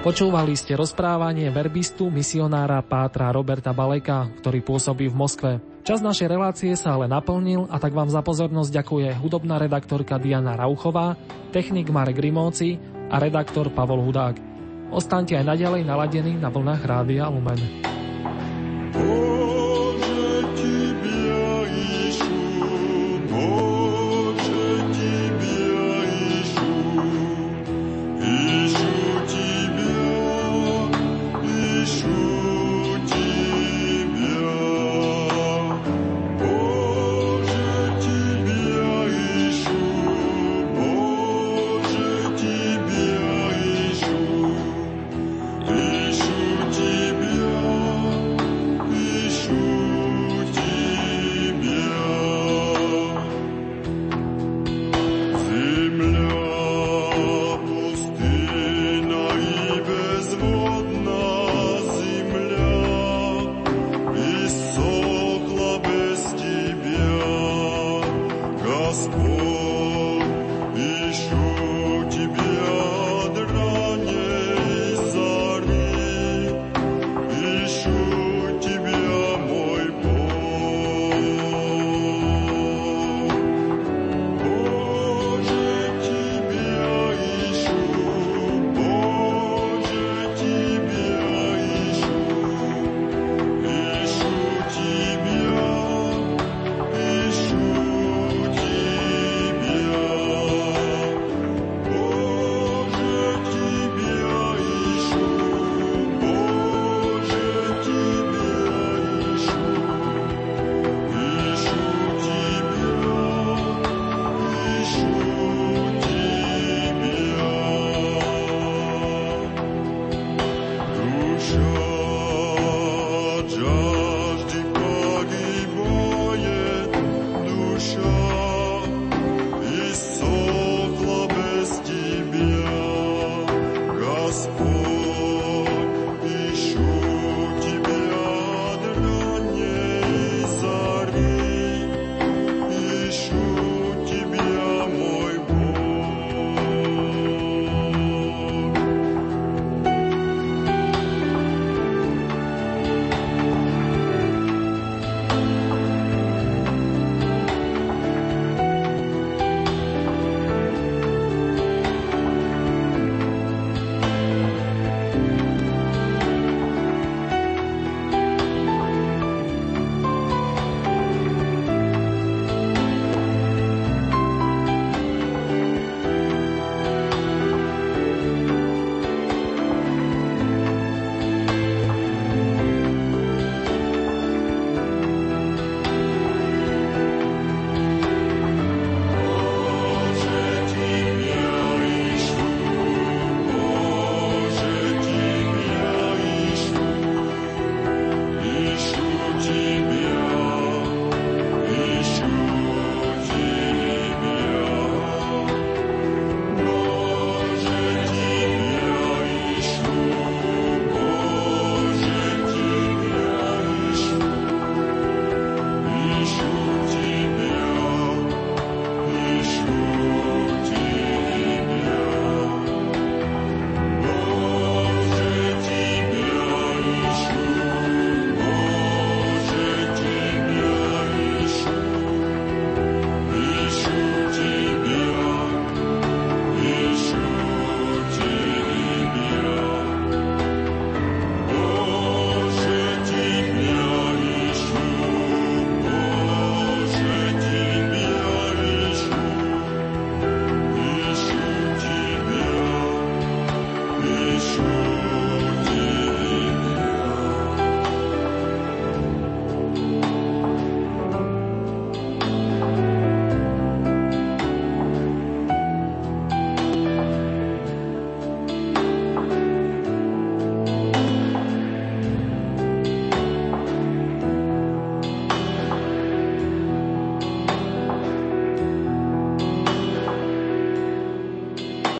Počúvali 0.04 0.52
ste 0.52 0.76
rozprávanie 0.76 1.48
verbistu, 1.48 2.12
misionára 2.12 2.84
Pátra 2.84 3.32
Roberta 3.32 3.72
Baleka, 3.72 4.28
ktorý 4.42 4.60
pôsobí 4.60 5.08
v 5.08 5.16
Moskve. 5.16 5.52
Čas 5.80 6.04
našej 6.04 6.28
relácie 6.28 6.76
sa 6.76 6.92
ale 6.92 7.08
naplnil 7.08 7.64
a 7.72 7.80
tak 7.80 7.96
vám 7.96 8.12
za 8.12 8.20
pozornosť 8.20 8.68
ďakuje 8.68 9.16
hudobná 9.16 9.56
redaktorka 9.56 10.20
Diana 10.20 10.60
Rauchová, 10.60 11.16
technik 11.56 11.88
Marek 11.88 12.20
Rimóci 12.20 12.76
a 13.08 13.16
redaktor 13.16 13.72
Pavol 13.72 14.04
Hudák. 14.04 14.53
Ostaňte 14.94 15.34
aj 15.34 15.42
naďalej 15.42 15.82
naladení 15.82 16.38
na 16.38 16.54
vlnách 16.54 16.86
Rádia 16.86 17.26
Lumen. 17.26 17.93